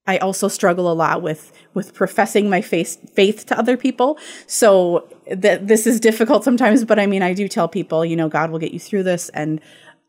I 0.06 0.18
also 0.18 0.48
struggle 0.48 0.90
a 0.90 0.94
lot 0.94 1.22
with 1.22 1.52
with 1.74 1.94
professing 1.94 2.48
my 2.48 2.60
faith 2.60 3.10
faith 3.12 3.46
to 3.46 3.58
other 3.58 3.76
people. 3.76 4.18
So 4.46 5.08
that 5.30 5.66
this 5.66 5.86
is 5.86 6.00
difficult 6.00 6.44
sometimes, 6.44 6.84
but 6.84 6.98
I 6.98 7.06
mean, 7.06 7.22
I 7.22 7.32
do 7.34 7.48
tell 7.48 7.68
people, 7.68 8.04
you 8.04 8.16
know, 8.16 8.28
God 8.28 8.50
will 8.50 8.58
get 8.58 8.72
you 8.72 8.80
through 8.80 9.02
this, 9.02 9.28
and 9.30 9.60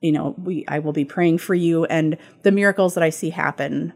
you 0.01 0.11
know, 0.11 0.35
we 0.37 0.65
I 0.67 0.79
will 0.79 0.93
be 0.93 1.05
praying 1.05 1.39
for 1.39 1.55
you, 1.55 1.85
and 1.85 2.17
the 2.43 2.51
miracles 2.51 2.93
that 2.93 3.03
I 3.03 3.09
see 3.09 3.31
happen 3.31 3.93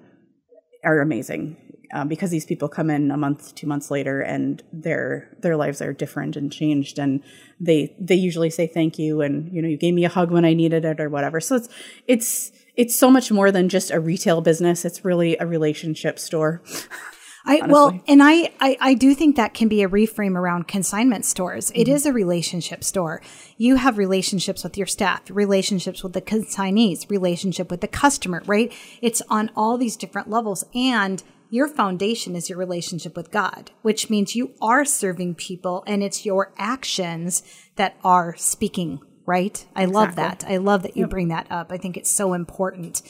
are 0.83 0.99
amazing. 0.99 1.57
Um, 1.93 2.07
because 2.07 2.29
these 2.29 2.45
people 2.45 2.69
come 2.69 2.89
in 2.89 3.11
a 3.11 3.17
month, 3.17 3.53
two 3.55 3.67
months 3.67 3.91
later, 3.91 4.21
and 4.21 4.63
their 4.71 5.29
their 5.39 5.57
lives 5.57 5.81
are 5.81 5.93
different 5.93 6.35
and 6.35 6.51
changed, 6.51 6.97
and 6.97 7.21
they 7.59 7.95
they 7.99 8.15
usually 8.15 8.49
say 8.49 8.67
thank 8.67 8.97
you, 8.97 9.21
and 9.21 9.51
you 9.51 9.61
know 9.61 9.67
you 9.67 9.77
gave 9.77 9.93
me 9.93 10.05
a 10.05 10.09
hug 10.09 10.31
when 10.31 10.45
I 10.45 10.53
needed 10.53 10.85
it 10.85 10.99
or 10.99 11.09
whatever. 11.09 11.41
So 11.41 11.55
it's 11.55 11.69
it's 12.07 12.51
it's 12.75 12.95
so 12.95 13.11
much 13.11 13.31
more 13.31 13.51
than 13.51 13.69
just 13.69 13.91
a 13.91 13.99
retail 13.99 14.41
business. 14.41 14.85
It's 14.85 15.03
really 15.03 15.37
a 15.37 15.45
relationship 15.45 16.17
store. 16.17 16.61
I 17.45 17.65
well, 17.67 17.99
and 18.07 18.21
I, 18.21 18.53
I 18.59 18.77
I 18.79 18.93
do 18.93 19.15
think 19.15 19.35
that 19.35 19.53
can 19.53 19.67
be 19.67 19.81
a 19.81 19.89
reframe 19.89 20.35
around 20.35 20.67
consignment 20.67 21.25
stores. 21.25 21.71
It 21.73 21.87
is 21.87 22.05
a 22.05 22.13
relationship 22.13 22.83
store. 22.83 23.21
You 23.57 23.77
have 23.77 23.97
relationships 23.97 24.63
with 24.63 24.77
your 24.77 24.87
staff, 24.87 25.23
relationships 25.29 26.03
with 26.03 26.13
the 26.13 26.21
consignees, 26.21 27.09
relationship 27.09 27.71
with 27.71 27.81
the 27.81 27.87
customer, 27.87 28.43
right? 28.45 28.71
It's 29.01 29.21
on 29.29 29.49
all 29.55 29.77
these 29.77 29.97
different 29.97 30.29
levels 30.29 30.63
and 30.75 31.23
your 31.51 31.67
foundation 31.67 32.35
is 32.35 32.49
your 32.49 32.57
relationship 32.57 33.15
with 33.15 33.29
God, 33.29 33.71
which 33.81 34.09
means 34.09 34.35
you 34.35 34.53
are 34.61 34.85
serving 34.85 35.35
people 35.35 35.83
and 35.85 36.01
it's 36.01 36.25
your 36.25 36.53
actions 36.57 37.43
that 37.75 37.97
are 38.05 38.35
speaking, 38.37 39.01
right? 39.25 39.63
I 39.75 39.83
love 39.85 40.15
that. 40.15 40.45
I 40.47 40.57
love 40.57 40.83
that 40.83 40.95
you 40.95 41.07
bring 41.07 41.27
that 41.27 41.47
up. 41.51 41.71
I 41.71 41.77
think 41.77 41.97
it's 41.97 42.09
so 42.09 42.33
important. 42.33 43.01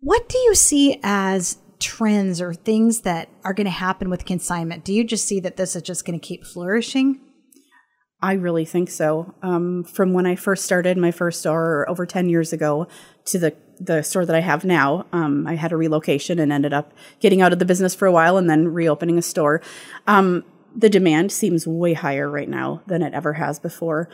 What 0.00 0.28
do 0.28 0.36
you 0.36 0.54
see 0.54 1.00
as 1.02 1.56
trends 1.80 2.42
or 2.42 2.52
things 2.52 3.00
that 3.00 3.30
are 3.42 3.54
going 3.54 3.64
to 3.64 3.70
happen 3.70 4.10
with 4.10 4.26
consignment? 4.26 4.84
Do 4.84 4.92
you 4.92 5.02
just 5.02 5.26
see 5.26 5.40
that 5.40 5.56
this 5.56 5.74
is 5.74 5.82
just 5.82 6.04
going 6.04 6.20
to 6.20 6.24
keep 6.24 6.44
flourishing? 6.44 7.20
I 8.22 8.34
really 8.34 8.64
think 8.64 8.88
so. 8.88 9.34
Um, 9.42 9.82
from 9.82 10.12
when 10.12 10.26
I 10.26 10.36
first 10.36 10.64
started 10.64 10.96
my 10.96 11.10
first 11.10 11.40
store 11.40 11.88
over 11.90 12.06
10 12.06 12.28
years 12.28 12.52
ago 12.52 12.86
to 13.26 13.38
the, 13.38 13.56
the 13.80 14.02
store 14.02 14.24
that 14.24 14.36
I 14.36 14.40
have 14.40 14.64
now, 14.64 15.06
um, 15.12 15.44
I 15.48 15.56
had 15.56 15.72
a 15.72 15.76
relocation 15.76 16.38
and 16.38 16.52
ended 16.52 16.72
up 16.72 16.92
getting 17.18 17.42
out 17.42 17.52
of 17.52 17.58
the 17.58 17.64
business 17.64 17.96
for 17.96 18.06
a 18.06 18.12
while 18.12 18.36
and 18.36 18.48
then 18.48 18.68
reopening 18.68 19.18
a 19.18 19.22
store. 19.22 19.60
Um, 20.06 20.44
the 20.74 20.88
demand 20.88 21.32
seems 21.32 21.66
way 21.66 21.94
higher 21.94 22.30
right 22.30 22.48
now 22.48 22.82
than 22.86 23.02
it 23.02 23.12
ever 23.12 23.32
has 23.32 23.58
before. 23.58 24.08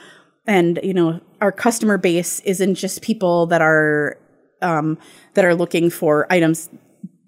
And, 0.46 0.80
you 0.82 0.94
know, 0.94 1.20
our 1.42 1.52
customer 1.52 1.98
base 1.98 2.40
isn't 2.40 2.76
just 2.76 3.02
people 3.02 3.46
that 3.48 3.60
are, 3.60 4.18
um, 4.62 4.96
that 5.34 5.44
are 5.44 5.54
looking 5.54 5.90
for 5.90 6.26
items 6.32 6.70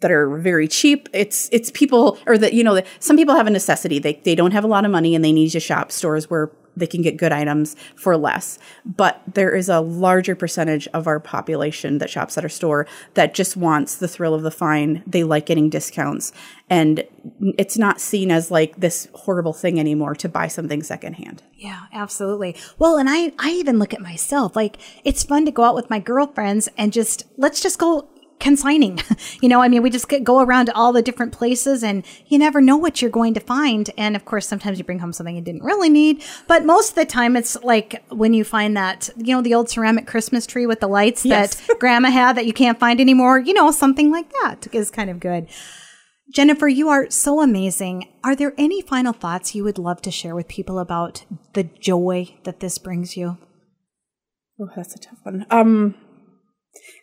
that 0.00 0.10
are 0.10 0.38
very 0.38 0.66
cheap. 0.66 1.10
It's 1.12 1.48
it's 1.52 1.70
people 1.70 2.18
or 2.26 2.38
that 2.38 2.54
you 2.54 2.64
know 2.64 2.80
some 3.00 3.18
people 3.18 3.36
have 3.36 3.46
a 3.46 3.50
necessity. 3.50 3.98
They 3.98 4.14
they 4.14 4.34
don't 4.34 4.52
have 4.52 4.64
a 4.64 4.66
lot 4.66 4.86
of 4.86 4.90
money 4.90 5.14
and 5.14 5.22
they 5.22 5.30
need 5.30 5.50
to 5.50 5.60
shop 5.60 5.92
stores 5.92 6.30
where 6.30 6.50
they 6.76 6.86
can 6.86 7.02
get 7.02 7.16
good 7.16 7.32
items 7.32 7.76
for 7.94 8.16
less. 8.16 8.58
But 8.84 9.22
there 9.32 9.54
is 9.54 9.68
a 9.68 9.80
larger 9.80 10.34
percentage 10.34 10.88
of 10.88 11.06
our 11.06 11.20
population 11.20 11.98
that 11.98 12.10
shops 12.10 12.36
at 12.36 12.44
our 12.44 12.50
store 12.50 12.86
that 13.14 13.34
just 13.34 13.56
wants 13.56 13.96
the 13.96 14.08
thrill 14.08 14.34
of 14.34 14.42
the 14.42 14.50
find. 14.50 15.02
They 15.06 15.24
like 15.24 15.46
getting 15.46 15.70
discounts. 15.70 16.32
And 16.68 17.04
it's 17.58 17.76
not 17.76 18.00
seen 18.00 18.30
as 18.30 18.50
like 18.50 18.76
this 18.76 19.08
horrible 19.14 19.52
thing 19.52 19.80
anymore 19.80 20.14
to 20.16 20.28
buy 20.28 20.46
something 20.48 20.82
secondhand. 20.82 21.42
Yeah, 21.56 21.82
absolutely. 21.92 22.56
Well, 22.78 22.96
and 22.96 23.10
I, 23.10 23.32
I 23.38 23.50
even 23.50 23.78
look 23.78 23.92
at 23.92 24.00
myself 24.00 24.54
like 24.54 24.76
it's 25.04 25.24
fun 25.24 25.44
to 25.46 25.50
go 25.50 25.64
out 25.64 25.74
with 25.74 25.90
my 25.90 25.98
girlfriends 25.98 26.68
and 26.76 26.92
just 26.92 27.24
let's 27.36 27.60
just 27.60 27.78
go 27.78 28.08
consigning. 28.40 29.00
you 29.40 29.48
know, 29.48 29.62
I 29.62 29.68
mean, 29.68 29.82
we 29.82 29.90
just 29.90 30.08
get, 30.08 30.24
go 30.24 30.40
around 30.40 30.66
to 30.66 30.74
all 30.74 30.92
the 30.92 31.02
different 31.02 31.32
places 31.32 31.84
and 31.84 32.04
you 32.26 32.38
never 32.38 32.60
know 32.60 32.76
what 32.76 33.00
you're 33.00 33.10
going 33.10 33.34
to 33.34 33.40
find. 33.40 33.90
And 33.96 34.16
of 34.16 34.24
course, 34.24 34.48
sometimes 34.48 34.78
you 34.78 34.84
bring 34.84 34.98
home 34.98 35.12
something 35.12 35.36
you 35.36 35.42
didn't 35.42 35.62
really 35.62 35.88
need. 35.90 36.24
But 36.48 36.64
most 36.64 36.90
of 36.90 36.94
the 36.96 37.06
time, 37.06 37.36
it's 37.36 37.62
like 37.62 38.02
when 38.08 38.34
you 38.34 38.42
find 38.44 38.76
that, 38.76 39.10
you 39.16 39.34
know, 39.34 39.42
the 39.42 39.54
old 39.54 39.70
ceramic 39.70 40.06
Christmas 40.06 40.46
tree 40.46 40.66
with 40.66 40.80
the 40.80 40.88
lights 40.88 41.24
Yes. 41.24 41.66
that 41.66 41.78
grandma 41.80 42.10
had 42.10 42.36
that 42.36 42.46
you 42.46 42.52
can't 42.52 42.78
find 42.80 43.00
anymore, 43.00 43.38
you 43.38 43.52
know, 43.54 43.70
something 43.70 44.10
like 44.10 44.30
that 44.42 44.66
is 44.72 44.90
kind 44.90 45.10
of 45.10 45.20
good. 45.20 45.46
Jennifer, 46.32 46.68
you 46.68 46.88
are 46.88 47.10
so 47.10 47.40
amazing. 47.40 48.06
Are 48.22 48.36
there 48.36 48.54
any 48.56 48.80
final 48.82 49.12
thoughts 49.12 49.54
you 49.54 49.64
would 49.64 49.78
love 49.78 50.00
to 50.02 50.12
share 50.12 50.34
with 50.34 50.46
people 50.46 50.78
about 50.78 51.24
the 51.54 51.64
joy 51.64 52.36
that 52.44 52.60
this 52.60 52.78
brings 52.78 53.16
you? 53.16 53.36
Oh, 54.60 54.68
that's 54.76 54.94
a 54.94 54.98
tough 54.98 55.18
one. 55.24 55.44
Um, 55.50 55.94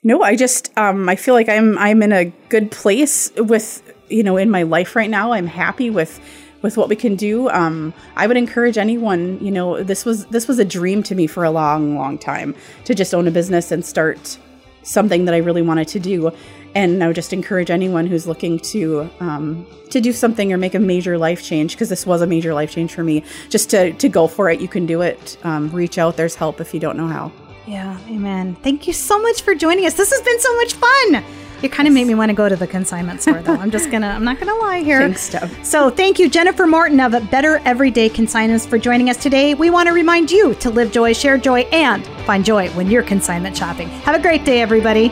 no, 0.04 0.22
I 0.22 0.36
just 0.36 0.76
um, 0.78 1.10
I 1.10 1.16
feel 1.16 1.34
like 1.34 1.50
I'm 1.50 1.78
I'm 1.78 2.04
in 2.04 2.12
a 2.14 2.26
good 2.50 2.72
place 2.72 3.32
with 3.36 3.82
you 4.10 4.24
know 4.24 4.38
in 4.38 4.50
my 4.50 4.64
life 4.64 4.96
right 4.96 5.10
now. 5.10 5.34
I'm 5.34 5.48
happy 5.48 5.90
with 5.90 6.20
with 6.62 6.78
what 6.78 6.90
we 6.90 6.96
can 6.96 7.16
do. 7.16 7.50
Um, 7.50 7.94
I 8.16 8.28
would 8.28 8.38
encourage 8.38 8.78
anyone. 8.78 9.40
You 9.44 9.52
know, 9.52 9.84
this 9.84 10.06
was 10.06 10.26
this 10.28 10.48
was 10.48 10.60
a 10.60 10.66
dream 10.66 11.04
to 11.04 11.16
me 11.16 11.28
for 11.28 11.44
a 11.44 11.52
long, 11.52 11.98
long 11.98 12.18
time 12.18 12.56
to 12.86 12.96
just 12.96 13.14
own 13.14 13.28
a 13.28 13.32
business 13.32 13.72
and 13.72 13.86
start 13.86 14.38
something 14.84 15.26
that 15.26 15.34
I 15.34 15.38
really 15.38 15.62
wanted 15.62 15.88
to 15.90 16.00
do. 16.00 16.32
And 16.76 17.04
I 17.04 17.08
would 17.08 17.16
just 17.16 17.34
encourage 17.34 17.72
anyone 17.72 18.06
who's 18.06 18.28
looking 18.28 18.60
to 18.60 19.10
um, 19.20 19.66
to 19.90 20.02
do 20.02 20.14
something 20.14 20.52
or 20.54 20.58
make 20.58 20.76
a 20.76 20.80
major 20.80 21.18
life 21.18 21.44
change 21.44 21.74
because 21.74 21.90
this 21.90 22.06
was 22.06 22.22
a 22.22 22.28
major 22.28 22.54
life 22.54 22.72
change 22.72 22.94
for 22.94 23.04
me. 23.04 23.24
Just 23.50 23.70
to 23.72 23.94
to 23.94 24.10
go 24.10 24.28
for 24.28 24.50
it. 24.50 24.62
You 24.62 24.68
can 24.68 24.86
do 24.86 25.02
it. 25.02 25.38
Um, 25.44 25.70
reach 25.72 25.98
out. 25.98 26.18
There's 26.18 26.36
help 26.36 26.62
if 26.62 26.74
you 26.74 26.80
don't 26.80 26.98
know 26.98 27.08
how. 27.08 27.32
Yeah, 27.68 27.98
amen. 28.08 28.56
Thank 28.64 28.88
you 28.88 28.94
so 28.94 29.22
much 29.22 29.42
for 29.42 29.54
joining 29.54 29.86
us. 29.86 29.94
This 29.94 30.10
has 30.12 30.22
been 30.22 30.40
so 30.40 30.56
much 30.56 30.74
fun. 30.74 31.24
You 31.62 31.70
kind 31.70 31.88
of 31.88 31.94
made 31.94 32.06
me 32.06 32.14
want 32.16 32.30
to 32.30 32.36
go 32.36 32.48
to 32.48 32.56
the 32.56 32.68
consignment 32.68 33.22
store, 33.22 33.42
though. 33.42 33.56
I'm 33.56 33.72
just 33.72 33.90
gonna, 33.90 34.08
I'm 34.08 34.24
not 34.24 34.40
gonna 34.40 34.56
lie 34.56 34.84
here. 34.84 35.00
Thanks, 35.00 35.30
Deb. 35.30 35.50
So, 35.66 35.90
thank 35.90 36.20
you, 36.20 36.30
Jennifer 36.30 36.68
Morton 36.68 37.00
of 37.00 37.12
Better 37.32 37.58
Everyday 37.66 38.10
Consignments, 38.10 38.66
for 38.66 38.78
joining 38.78 39.10
us 39.10 39.18
today. 39.18 39.54
We 39.56 39.70
want 39.72 39.88
to 39.88 39.94
remind 39.94 40.32
you 40.32 40.54
to 40.56 40.70
live 40.70 40.92
joy, 40.92 41.14
share 41.14 41.38
joy, 41.38 41.62
and 41.72 42.06
find 42.26 42.46
joy 42.46 42.70
when 42.70 42.90
you're 42.92 43.04
consignment 43.04 43.58
shopping. 43.58 43.90
Have 43.90 44.16
a 44.16 44.22
great 44.22 44.46
day, 44.46 44.62
everybody. 44.62 45.12